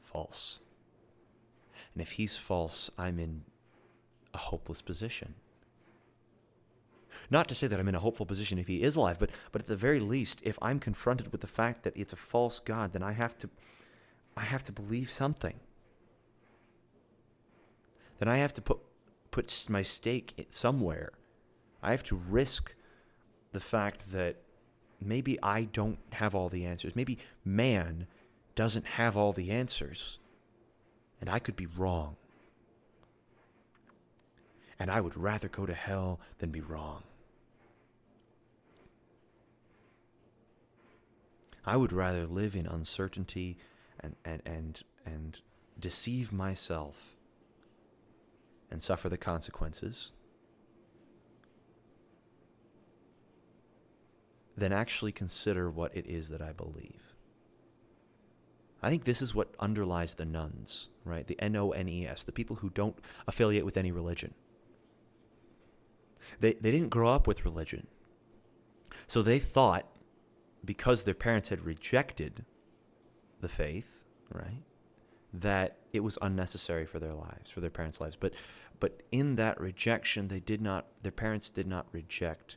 [0.00, 0.60] false.
[1.92, 3.42] And if he's false, I'm in
[4.34, 5.34] a hopeless position.
[7.30, 9.62] Not to say that I'm in a hopeful position if he is alive, but, but
[9.62, 12.92] at the very least, if I'm confronted with the fact that it's a false God,
[12.92, 13.48] then I have to
[14.36, 15.60] I have to believe something.
[18.18, 18.78] Then I have to put
[19.30, 21.12] put my stake somewhere.
[21.82, 22.74] I have to risk
[23.52, 24.36] the fact that
[25.00, 26.94] maybe I don't have all the answers.
[26.94, 28.06] Maybe man
[28.54, 30.18] doesn't have all the answers.
[31.20, 32.16] And I could be wrong
[34.82, 37.04] and I would rather go to hell than be wrong.
[41.64, 43.58] I would rather live in uncertainty
[44.00, 45.40] and, and, and, and
[45.78, 47.14] deceive myself
[48.72, 50.10] and suffer the consequences
[54.56, 57.14] than actually consider what it is that I believe.
[58.82, 61.24] I think this is what underlies the nones, right?
[61.24, 64.34] The N O N E S, the people who don't affiliate with any religion.
[66.40, 67.86] They, they didn't grow up with religion.
[69.06, 69.86] So they thought,
[70.64, 72.44] because their parents had rejected
[73.40, 74.00] the faith,
[74.32, 74.62] right,
[75.32, 78.16] that it was unnecessary for their lives, for their parents' lives.
[78.16, 78.34] But,
[78.80, 82.56] but in that rejection, they did not, their parents did not reject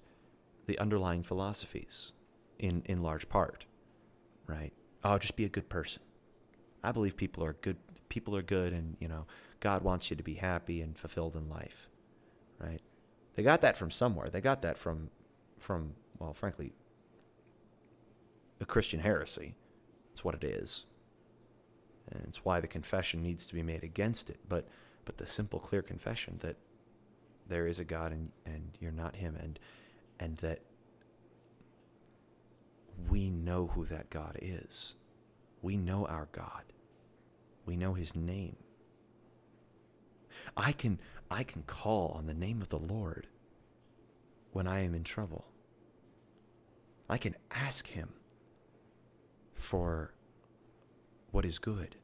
[0.65, 2.11] the underlying philosophies
[2.59, 3.65] in, in large part,
[4.47, 4.73] right?
[5.03, 6.01] Oh, just be a good person.
[6.83, 7.77] I believe people are good.
[8.09, 9.25] People are good, and you know,
[9.59, 11.89] God wants you to be happy and fulfilled in life,
[12.59, 12.81] right?
[13.35, 14.29] They got that from somewhere.
[14.29, 15.09] They got that from,
[15.59, 16.73] from well, frankly,
[18.61, 19.55] a Christian heresy.
[20.13, 20.85] It's what it is.
[22.11, 24.39] And it's why the confession needs to be made against it.
[24.47, 24.67] But,
[25.03, 26.55] but the simple, clear confession that
[27.47, 29.59] there is a God and, and you're not Him, and,
[30.19, 30.61] and that
[33.09, 34.95] we know who that God is.
[35.61, 36.63] We know our God.
[37.65, 38.55] We know His name.
[40.55, 43.27] I can I can call on the name of the Lord
[44.51, 45.45] when I am in trouble.
[47.09, 48.09] I can ask Him
[49.53, 50.13] for
[51.31, 51.95] what is good,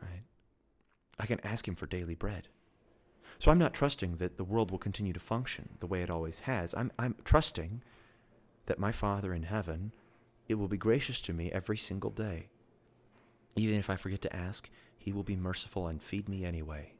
[0.00, 0.22] right?
[1.18, 2.48] I can ask Him for daily bread.
[3.38, 6.40] So I'm not trusting that the world will continue to function the way it always
[6.40, 6.74] has.
[6.74, 7.82] I'm, I'm trusting
[8.66, 9.92] that my Father in heaven,
[10.48, 12.48] it will be gracious to me every single day.
[13.56, 16.92] Even if I forget to ask, he will be merciful and feed me anyway.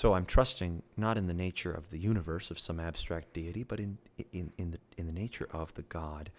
[0.00, 3.78] So I'm trusting not in the nature of the universe of some abstract deity, but
[3.78, 3.98] in,
[4.32, 6.30] in, in, the, in the nature of the God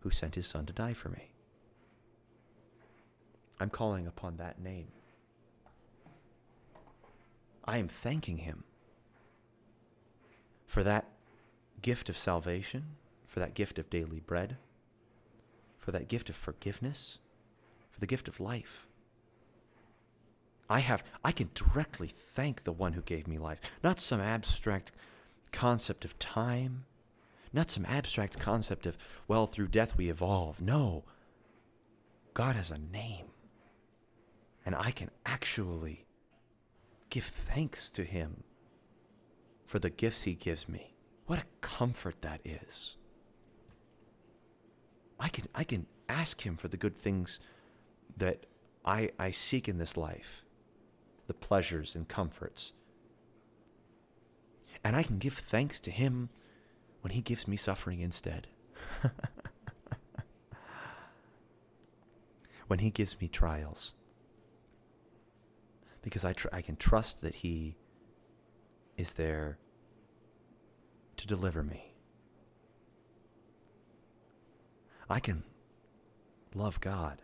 [0.00, 1.30] who sent his Son to die for me.
[3.60, 4.88] I'm calling upon that name.
[7.64, 8.64] I am thanking him
[10.66, 11.06] for that
[11.82, 12.96] gift of salvation,
[13.26, 14.56] for that gift of daily bread,
[15.78, 17.20] for that gift of forgiveness,
[17.92, 18.88] for the gift of life.
[20.68, 24.92] I have I can directly thank the one who gave me life, not some abstract
[25.52, 26.84] concept of time,
[27.52, 28.98] not some abstract concept of
[29.28, 30.60] well through death we evolve.
[30.60, 31.04] No.
[32.32, 33.26] God has a name.
[34.66, 36.06] And I can actually
[37.10, 38.42] give thanks to him
[39.66, 40.94] for the gifts he gives me.
[41.26, 42.96] What a comfort that is.
[45.20, 47.40] I can I can ask him for the good things
[48.16, 48.46] that
[48.84, 50.43] I I seek in this life,
[51.26, 52.72] the pleasures and comforts.
[54.82, 56.28] And I can give thanks to him
[57.00, 58.48] when he gives me suffering instead.
[62.66, 63.94] when he gives me trials.
[66.02, 67.76] Because I, tr- I can trust that he
[68.96, 69.58] is there
[71.16, 71.94] to deliver me.
[75.08, 75.44] I can
[76.54, 77.22] love God.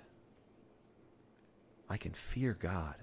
[1.88, 2.96] I can fear God.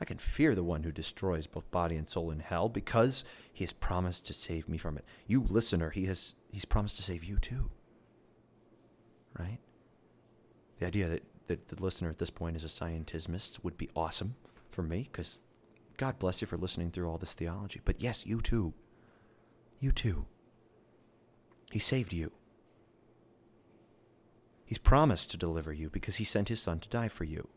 [0.00, 3.64] I can fear the one who destroys both body and soul in hell because he
[3.64, 5.04] has promised to save me from it.
[5.26, 7.70] You listener, he has he's promised to save you too.
[9.38, 9.58] Right?
[10.78, 14.36] The idea that, that the listener at this point is a scientismist would be awesome
[14.70, 15.42] for me because
[15.96, 17.80] God bless you for listening through all this theology.
[17.84, 18.74] But yes, you too.
[19.80, 20.26] You too.
[21.72, 22.32] He saved you.
[24.64, 27.48] He's promised to deliver you because he sent his son to die for you.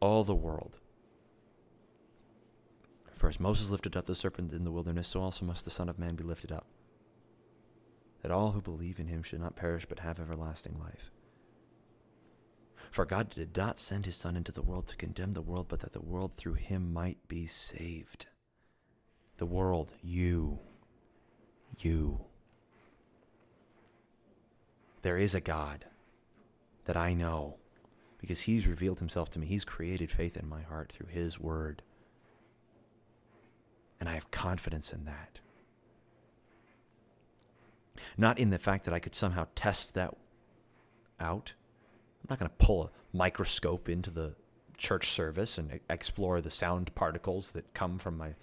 [0.00, 0.79] All the world.
[3.28, 5.98] As Moses lifted up the serpent in the wilderness, so also must the Son of
[5.98, 6.66] Man be lifted up,
[8.22, 11.10] that all who believe in him should not perish but have everlasting life.
[12.90, 15.80] For God did not send his Son into the world to condemn the world, but
[15.80, 18.26] that the world through him might be saved.
[19.36, 20.60] The world, you
[21.78, 22.20] you.
[25.02, 25.86] There is a God
[26.84, 27.56] that I know
[28.18, 29.46] because He's revealed Himself to me.
[29.46, 31.82] He's created faith in my heart through His Word.
[34.00, 35.40] And I have confidence in that.
[38.16, 40.16] Not in the fact that I could somehow test that
[41.20, 41.52] out.
[42.22, 44.34] I'm not going to pull a microscope into the
[44.78, 48.34] church service and explore the sound particles that come from my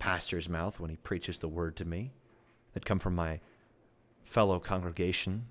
[0.00, 2.10] pastor's mouth when he preaches the word to me
[2.72, 3.40] that come from my
[4.22, 5.46] fellow congregation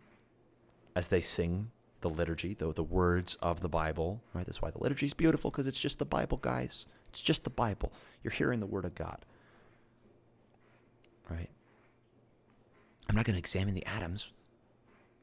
[0.96, 1.72] as they sing
[2.02, 4.22] the liturgy, the, the words of the Bible.
[4.34, 4.46] Right?
[4.46, 6.86] That's why the liturgy is beautiful because it's just the Bible, guys.
[7.10, 7.92] It's just the Bible.
[8.24, 9.26] You're hearing the Word of God.
[11.30, 11.50] Right?
[13.08, 14.32] I'm not going to examine the atoms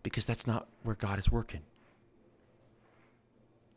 [0.03, 1.63] because that's not where God is working.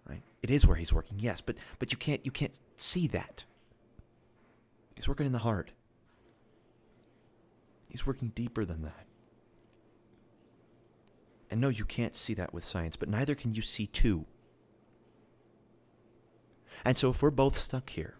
[0.07, 0.21] Right?
[0.41, 3.45] It is where He's working, yes, but but you can't you can't see that.
[4.95, 5.71] He's working in the heart.
[7.87, 9.05] He's working deeper than that.
[11.49, 14.25] And no, you can't see that with science, but neither can you see two.
[16.85, 18.15] And so if we're both stuck here,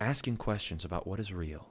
[0.00, 1.68] asking questions about what is real,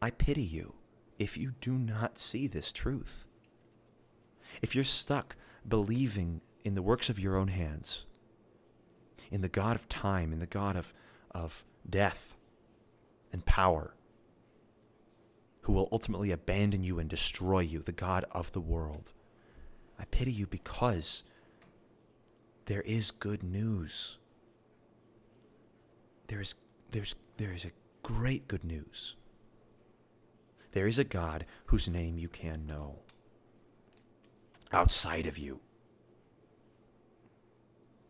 [0.00, 0.74] I pity you
[1.18, 3.26] if you do not see this truth.
[4.62, 5.36] If you're stuck
[5.66, 8.06] believing in the works of your own hands,
[9.30, 10.94] in the God of time, in the God of,
[11.30, 12.36] of death,
[13.32, 13.94] and power,
[15.62, 19.12] who will ultimately abandon you and destroy you, the God of the world.
[19.98, 21.24] I pity you because
[22.66, 24.18] there is good news.
[26.28, 26.54] There is,
[26.90, 27.72] there's, there is a
[28.02, 29.16] great good news.
[30.72, 33.00] There is a God whose name you can know
[34.72, 35.60] outside of you.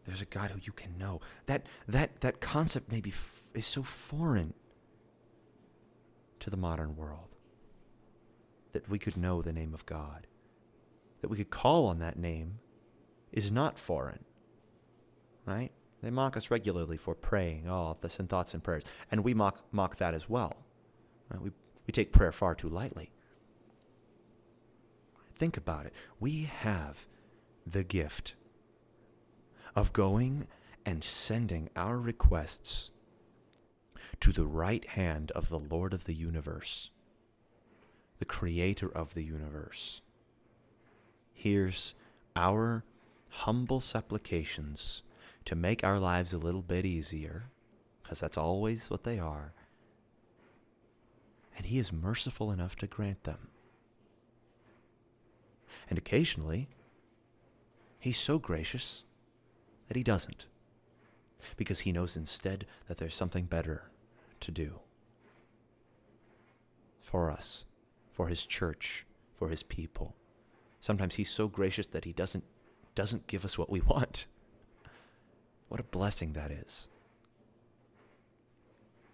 [0.06, 1.20] There's a God who you can know.
[1.46, 4.54] That, that, that concept maybe f- is so foreign
[6.40, 7.36] to the modern world.
[8.72, 10.26] That we could know the name of God,
[11.20, 12.59] that we could call on that name,
[13.32, 14.24] is not foreign.
[15.44, 15.72] Right?
[16.02, 18.84] They mock us regularly for praying, all oh, the sin thoughts and prayers.
[19.11, 20.56] And we mock, mock that as well.
[21.30, 21.40] Right?
[21.40, 21.50] We,
[21.89, 23.11] we take prayer far too lightly.
[25.34, 25.93] Think about it.
[26.20, 27.09] We have
[27.66, 28.36] the gift
[29.74, 30.47] of going
[30.86, 32.91] and sending our requests
[34.20, 36.91] to the right hand of the Lord of the universe,
[38.20, 40.01] the creator of the universe,
[41.39, 41.95] Here's
[42.34, 42.82] our
[43.28, 45.05] humble supplications
[45.45, 47.53] to make our lives a little bit easier,
[48.03, 49.53] because that's always what they are.
[51.59, 53.48] And He is merciful enough to grant them.
[55.90, 56.68] And occasionally,
[57.98, 59.02] He's so gracious
[59.88, 60.46] that He doesn't,
[61.56, 63.90] because He knows instead that there's something better
[64.38, 64.78] to do
[67.02, 67.64] for us,
[68.12, 69.04] for His church,
[69.34, 70.14] for His people.
[70.78, 72.44] Sometimes He's so gracious that He doesn't,
[72.94, 74.26] doesn't give us what we want.
[75.68, 76.88] What a blessing that is.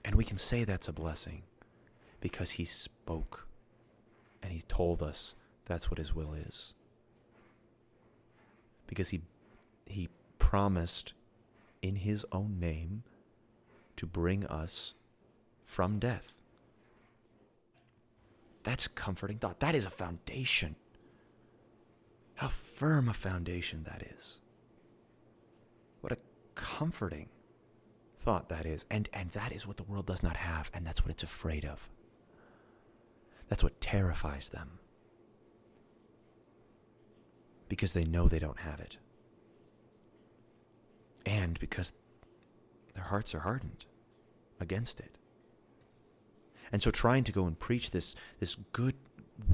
[0.04, 1.44] And we can say that's a blessing
[2.24, 3.46] because He spoke
[4.42, 5.34] and He told us
[5.66, 6.72] that's what His will is.
[8.86, 9.20] Because He,
[9.84, 10.08] he
[10.38, 11.12] promised
[11.82, 13.02] in His own name
[13.96, 14.94] to bring us
[15.66, 16.38] from death.
[18.62, 19.60] That's a comforting thought.
[19.60, 20.76] That is a foundation.
[22.36, 24.40] How firm a foundation that is.
[26.00, 26.18] What a
[26.54, 27.28] comforting
[28.20, 28.86] thought that is.
[28.90, 31.66] And, and that is what the world does not have, and that's what it's afraid
[31.66, 31.90] of.
[33.48, 34.78] That's what terrifies them.
[37.68, 38.98] Because they know they don't have it.
[41.26, 41.92] And because
[42.94, 43.86] their hearts are hardened
[44.60, 45.18] against it.
[46.72, 48.94] And so trying to go and preach this this good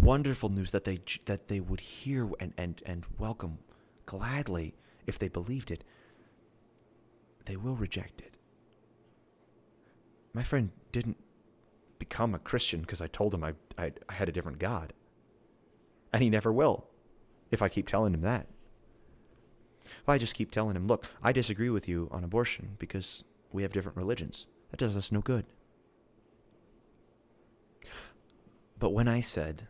[0.00, 3.58] wonderful news that they that they would hear and and and welcome
[4.06, 4.74] gladly
[5.06, 5.84] if they believed it
[7.46, 8.36] they will reject it.
[10.32, 11.16] My friend didn't
[12.10, 14.92] become a Christian because I told him I, I, I had a different God.
[16.12, 16.88] And he never will
[17.50, 18.48] if I keep telling him that.
[19.84, 23.62] If I just keep telling him, look, I disagree with you on abortion because we
[23.62, 25.46] have different religions, that does us no good.
[28.78, 29.68] But when I said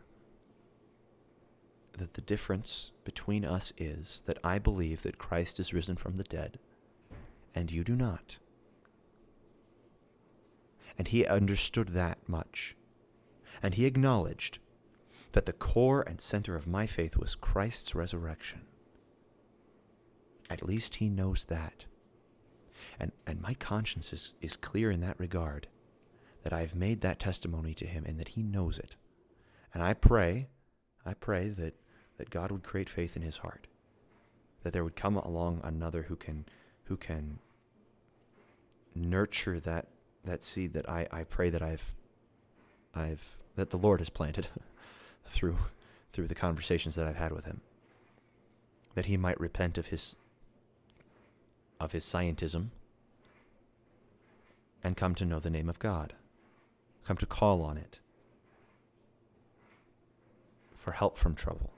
[1.97, 6.23] that the difference between us is that I believe that Christ is risen from the
[6.23, 6.57] dead
[7.53, 8.37] and you do not.
[10.97, 12.75] And he understood that much.
[13.63, 14.59] And he acknowledged
[15.33, 18.61] that the core and center of my faith was Christ's resurrection.
[20.49, 21.85] At least he knows that.
[22.99, 25.67] And, and my conscience is, is clear in that regard
[26.43, 28.95] that I have made that testimony to him and that he knows it.
[29.73, 30.49] And I pray,
[31.05, 31.75] I pray that,
[32.17, 33.67] that God would create faith in his heart,
[34.63, 36.45] that there would come along another who can
[36.85, 37.39] who can
[38.93, 39.87] nurture that
[40.23, 41.99] that seed that I, I pray that I've
[42.93, 44.47] I've that the Lord has planted
[45.25, 45.57] through
[46.11, 47.61] through the conversations that I've had with him.
[48.95, 50.15] That he might repent of his
[51.79, 52.67] of his scientism
[54.83, 56.13] and come to know the name of God.
[57.05, 57.99] Come to call on it
[60.75, 61.71] for help from trouble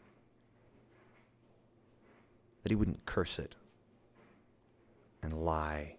[2.64, 3.56] that he wouldn't curse it
[5.22, 5.96] and lie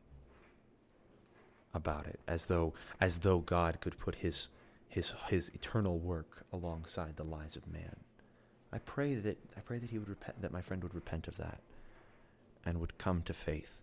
[1.75, 4.49] about it as though as though God could put his
[4.89, 7.97] his his eternal work alongside the lies of man.
[8.73, 11.37] I pray that I pray that he would repent that my friend would repent of
[11.37, 11.61] that
[12.65, 13.83] and would come to faith.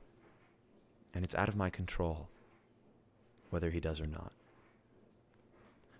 [1.13, 2.29] And it's out of my control
[3.49, 4.31] whether he does or not.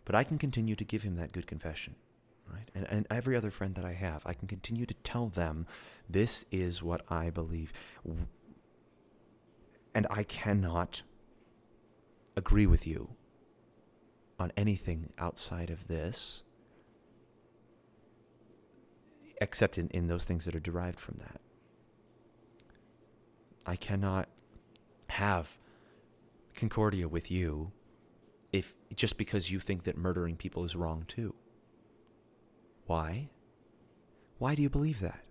[0.06, 1.96] But I can continue to give him that good confession
[2.52, 2.70] right?
[2.76, 5.66] And, and every other friend that I have, I can continue to tell them
[6.10, 7.74] this is what I believe.
[9.94, 11.04] And I cannot
[12.36, 13.16] agree with you
[14.40, 16.44] on anything outside of this,
[19.40, 21.42] except in, in those things that are derived from that.
[23.66, 24.30] I cannot
[25.10, 25.58] have
[26.56, 27.72] concordia with you
[28.52, 31.36] if just because you think that murdering people is wrong too.
[32.86, 33.30] Why?
[34.38, 35.24] Why do you believe that?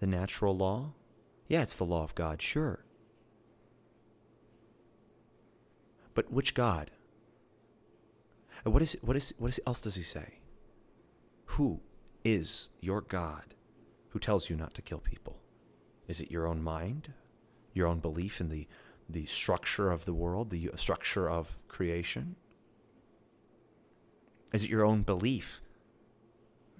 [0.00, 0.92] The natural law?
[1.48, 2.84] Yeah, it's the law of God, sure.
[6.18, 6.90] But which God?
[8.64, 10.40] what, is, what, is, what is, else does he say?
[11.44, 11.80] Who
[12.24, 13.54] is your God
[14.08, 15.38] who tells you not to kill people?
[16.08, 17.12] Is it your own mind?
[17.72, 18.66] Your own belief in the,
[19.08, 22.34] the structure of the world, the uh, structure of creation?
[24.52, 25.62] Is it your own belief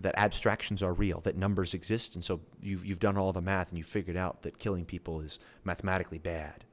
[0.01, 3.69] that abstractions are real, that numbers exist, and so you've, you've done all the math
[3.69, 6.65] and you've figured out that killing people is mathematically bad.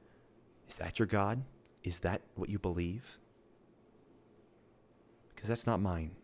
[0.68, 1.44] Is that your God?
[1.86, 3.16] Is that what you believe?
[5.32, 6.16] Because that's not mine.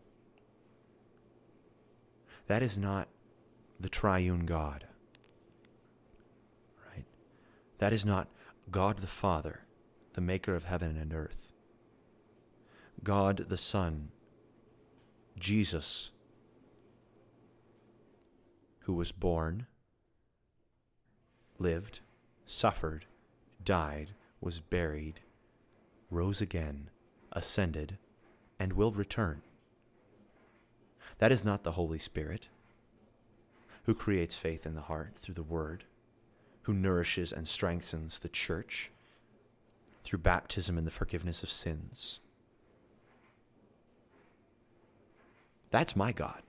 [2.48, 3.06] That is not
[3.78, 4.88] the triune God.
[6.90, 7.04] Right?
[7.78, 8.26] That is not
[8.72, 9.60] God the Father,
[10.14, 11.52] the maker of heaven and earth,
[13.04, 14.08] God the Son,
[15.38, 16.10] Jesus,
[18.80, 19.66] who was born,
[21.60, 22.00] lived,
[22.46, 23.06] suffered,
[23.62, 25.20] died, was buried,
[26.12, 26.90] rose again,
[27.32, 27.98] ascended,
[28.58, 29.42] and will return.
[31.18, 32.48] That is not the Holy Spirit,
[33.84, 35.84] who creates faith in the heart through the Word,
[36.62, 38.90] who nourishes and strengthens the church
[40.04, 42.20] through baptism and the forgiveness of sins.
[45.70, 46.42] That's my God.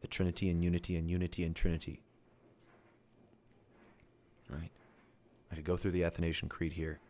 [0.00, 2.02] The Trinity and unity and unity and Trinity.
[4.48, 4.70] Right?
[5.52, 7.00] I could go through the Athanasian Creed here.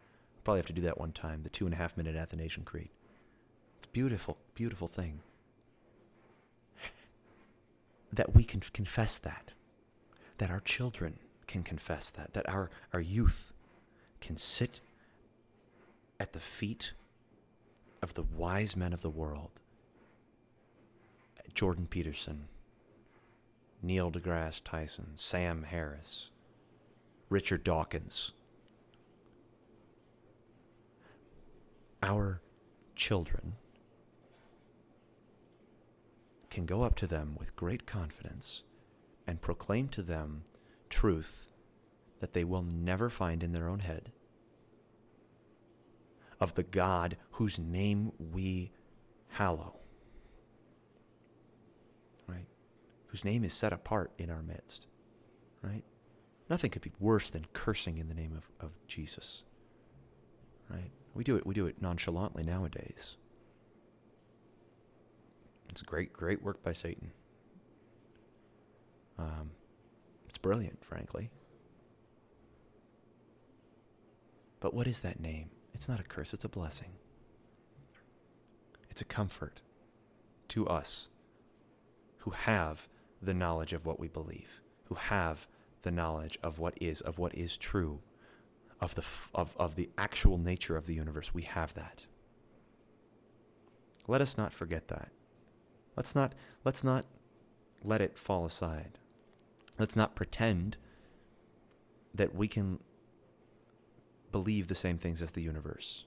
[0.48, 2.88] Probably have to do that one time, the two and a half minute Athanasian Creed.
[3.76, 5.20] It's beautiful, beautiful thing.
[8.10, 9.52] That we can confess that.
[10.38, 12.32] That our children can confess that.
[12.32, 13.52] That our, our youth
[14.22, 14.80] can sit
[16.18, 16.94] at the feet
[18.00, 19.50] of the wise men of the world
[21.52, 22.48] Jordan Peterson,
[23.82, 26.30] Neil deGrasse Tyson, Sam Harris,
[27.28, 28.32] Richard Dawkins.
[32.02, 32.40] Our
[32.94, 33.54] children
[36.50, 38.62] can go up to them with great confidence
[39.26, 40.42] and proclaim to them
[40.88, 41.52] truth
[42.20, 44.10] that they will never find in their own head
[46.40, 48.72] of the God whose name we
[49.28, 49.76] hallow.
[52.26, 52.46] Right?
[53.06, 54.86] Whose name is set apart in our midst.
[55.62, 55.84] Right?
[56.48, 59.42] Nothing could be worse than cursing in the name of, of Jesus.
[60.70, 60.90] Right?
[61.18, 63.16] We do it we do it nonchalantly nowadays.
[65.68, 67.10] It's great, great work by Satan.
[69.18, 69.50] Um,
[70.28, 71.32] it's brilliant, frankly.
[74.60, 75.50] But what is that name?
[75.74, 76.92] It's not a curse, it's a blessing.
[78.88, 79.60] It's a comfort
[80.48, 81.08] to us
[82.18, 82.88] who have
[83.20, 85.48] the knowledge of what we believe, who have
[85.82, 88.02] the knowledge of what is, of what is true,
[88.80, 91.34] of the, of, of the actual nature of the universe.
[91.34, 92.06] We have that.
[94.06, 95.10] Let us not forget that.
[95.96, 96.32] Let's not,
[96.64, 97.04] let's not
[97.82, 98.98] let it fall aside.
[99.78, 100.76] Let's not pretend
[102.14, 102.80] that we can
[104.32, 106.04] believe the same things as the universe,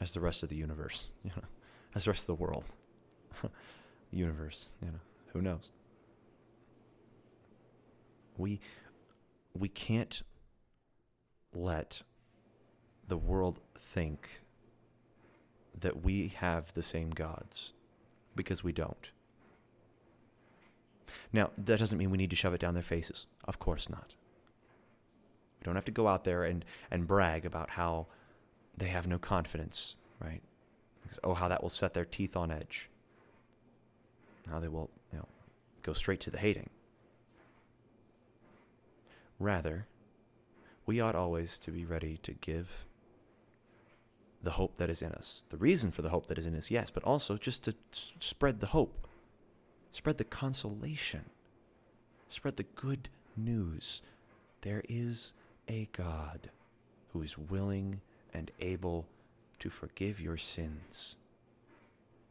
[0.00, 1.44] as the rest of the universe, you know,
[1.94, 2.64] as the rest of the world.
[3.42, 3.50] the
[4.16, 5.00] universe, you know,
[5.32, 5.70] who knows?
[8.36, 8.60] We
[9.56, 10.22] we can't
[11.54, 12.02] let
[13.08, 14.40] the world think
[15.78, 17.72] that we have the same gods
[18.34, 19.10] because we don't.
[21.32, 23.26] Now, that doesn't mean we need to shove it down their faces.
[23.44, 24.14] Of course not.
[25.60, 28.06] We don't have to go out there and, and brag about how
[28.76, 30.42] they have no confidence, right?
[31.02, 32.88] Because, oh, how that will set their teeth on edge.
[34.50, 35.28] How they will, you know,
[35.82, 36.70] go straight to the hating.
[39.38, 39.86] Rather,
[40.86, 42.86] we ought always to be ready to give
[44.44, 45.44] the hope that is in us.
[45.48, 48.14] The reason for the hope that is in us, yes, but also just to s-
[48.20, 49.06] spread the hope,
[49.92, 51.24] spread the consolation,
[52.28, 54.02] spread the good news.
[54.62, 55.32] There is
[55.68, 56.50] a God
[57.12, 58.00] who is willing
[58.32, 59.06] and able
[59.60, 61.16] to forgive your sins,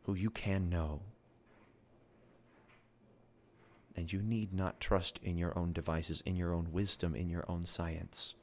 [0.05, 1.01] who you can know.
[3.95, 7.45] And you need not trust in your own devices, in your own wisdom, in your
[7.47, 8.33] own science.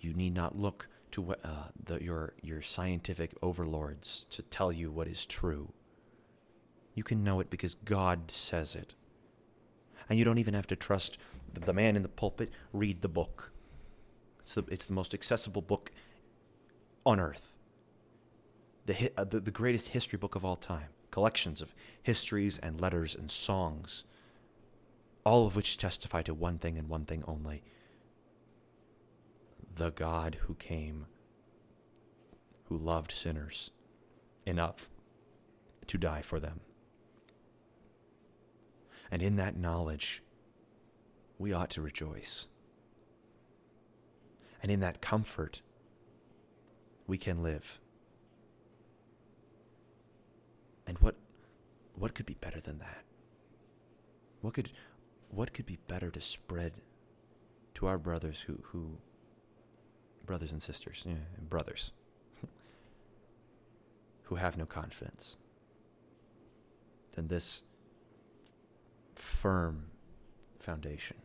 [0.00, 0.86] You need not look
[1.16, 1.48] to uh,
[1.82, 5.72] the, your, your scientific overlords to tell you what is true.
[6.94, 8.94] You can know it because God says it.
[10.08, 11.16] And you don't even have to trust
[11.52, 12.52] the, the man in the pulpit.
[12.72, 13.50] Read the book.
[14.40, 15.90] It's the, it's the most accessible book
[17.06, 17.56] on earth.
[18.84, 20.88] The, uh, the, the greatest history book of all time.
[21.10, 24.04] Collections of histories and letters and songs,
[25.24, 27.62] all of which testify to one thing and one thing only
[29.76, 31.06] the God who came,
[32.64, 33.70] who loved sinners
[34.44, 34.88] enough
[35.86, 36.60] to die for them.
[39.10, 40.22] And in that knowledge,
[41.38, 42.48] we ought to rejoice.
[44.62, 45.60] And in that comfort,
[47.06, 47.78] we can live.
[50.86, 51.16] And what
[51.94, 53.04] what could be better than that?
[54.40, 54.70] What could
[55.28, 56.72] what could be better to spread
[57.74, 58.98] to our brothers who who
[60.26, 61.14] brothers and sisters, yeah,
[61.48, 61.92] brothers,
[64.24, 65.36] who have no confidence,
[67.14, 67.62] then this
[69.14, 69.86] firm
[70.58, 71.16] foundation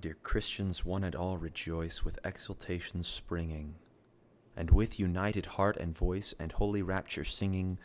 [0.00, 3.74] Dear Christians, one and all rejoice with exultation springing,
[4.56, 7.80] and with united heart and voice and holy rapture singing,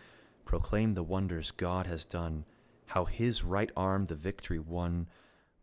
[0.45, 2.45] proclaim the wonders God has done,
[2.87, 5.07] how his right arm the victory won,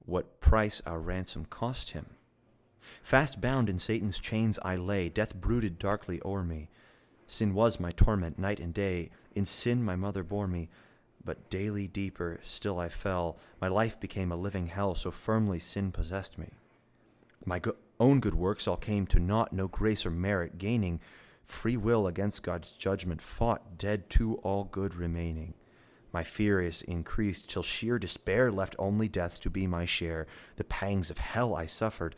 [0.04, 2.06] what price our ransom cost him.
[3.02, 6.70] Fast bound in Satan's chains I lay, death brooded darkly o'er me.
[7.26, 10.68] Sin was my torment night and day, in sin my mother bore me.
[11.24, 15.92] But daily deeper still I fell, my life became a living hell, so firmly sin
[15.92, 16.48] possessed me.
[17.44, 21.00] My go- own good works all came to naught, no grace or merit gaining.
[21.44, 25.54] Free will against God's judgment fought, dead to all good remaining.
[26.12, 30.26] My fear is increased till sheer despair left only death to be my share.
[30.56, 32.16] The pangs of hell I suffered.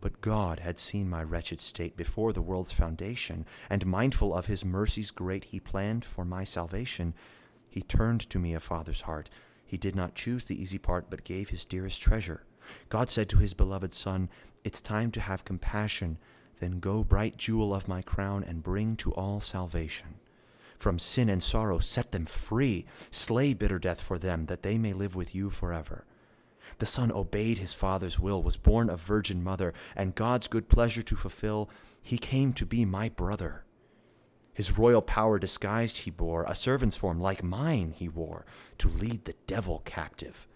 [0.00, 4.64] But God had seen my wretched state before the world's foundation, and mindful of his
[4.64, 7.14] mercies great, he planned for my salvation.
[7.68, 9.30] He turned to me a father's heart.
[9.64, 12.44] He did not choose the easy part, but gave his dearest treasure.
[12.88, 14.28] God said to his beloved Son,
[14.62, 16.18] It's time to have compassion.
[16.60, 20.16] Then go, bright jewel of my crown, and bring to all salvation.
[20.76, 22.86] From sin and sorrow set them free.
[23.10, 26.04] Slay bitter death for them, that they may live with you forever.
[26.78, 31.02] The Son obeyed his Father's will, was born of Virgin Mother, and God's good pleasure
[31.02, 31.70] to fulfill,
[32.02, 33.64] he came to be my brother.
[34.52, 38.46] His royal power disguised he bore, a servant's form like mine he wore,
[38.78, 40.46] to lead the devil captive.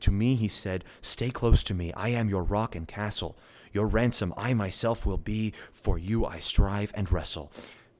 [0.00, 3.36] To me he said, Stay close to me, I am your rock and castle.
[3.72, 7.52] Your ransom I myself will be, for you I strive and wrestle.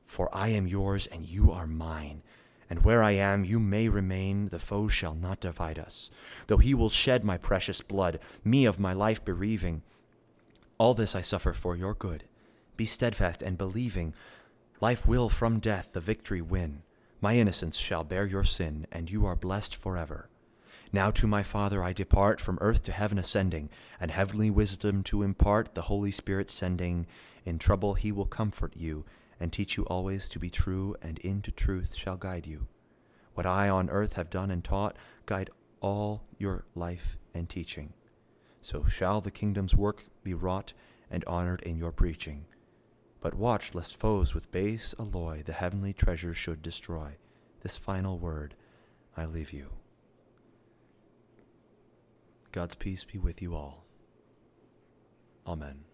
[0.08, 2.22] For I am yours and you are mine.
[2.70, 6.10] And where I am, you may remain, the foe shall not divide us.
[6.46, 9.82] Though he will shed my precious blood, me of my life bereaving.
[10.78, 12.24] All this I suffer for your good.
[12.76, 14.14] Be steadfast and believing.
[14.80, 16.82] Life will from death the victory win.
[17.20, 20.30] My innocence shall bear your sin, and you are blessed forever.
[20.90, 23.68] Now to my Father I depart, from earth to heaven ascending,
[24.00, 27.06] and heavenly wisdom to impart, the Holy Spirit sending.
[27.44, 29.04] In trouble he will comfort you,
[29.40, 32.66] and teach you always to be true, and into truth shall guide you.
[33.34, 34.96] What I on earth have done and taught,
[35.26, 35.50] guide
[35.80, 37.92] all your life and teaching.
[38.60, 40.72] So shall the kingdom's work be wrought
[41.10, 42.46] and honored in your preaching.
[43.20, 47.16] But watch lest foes with base alloy the heavenly treasure should destroy.
[47.62, 48.54] This final word
[49.16, 49.70] I leave you.
[52.52, 53.84] God's peace be with you all.
[55.46, 55.87] Amen.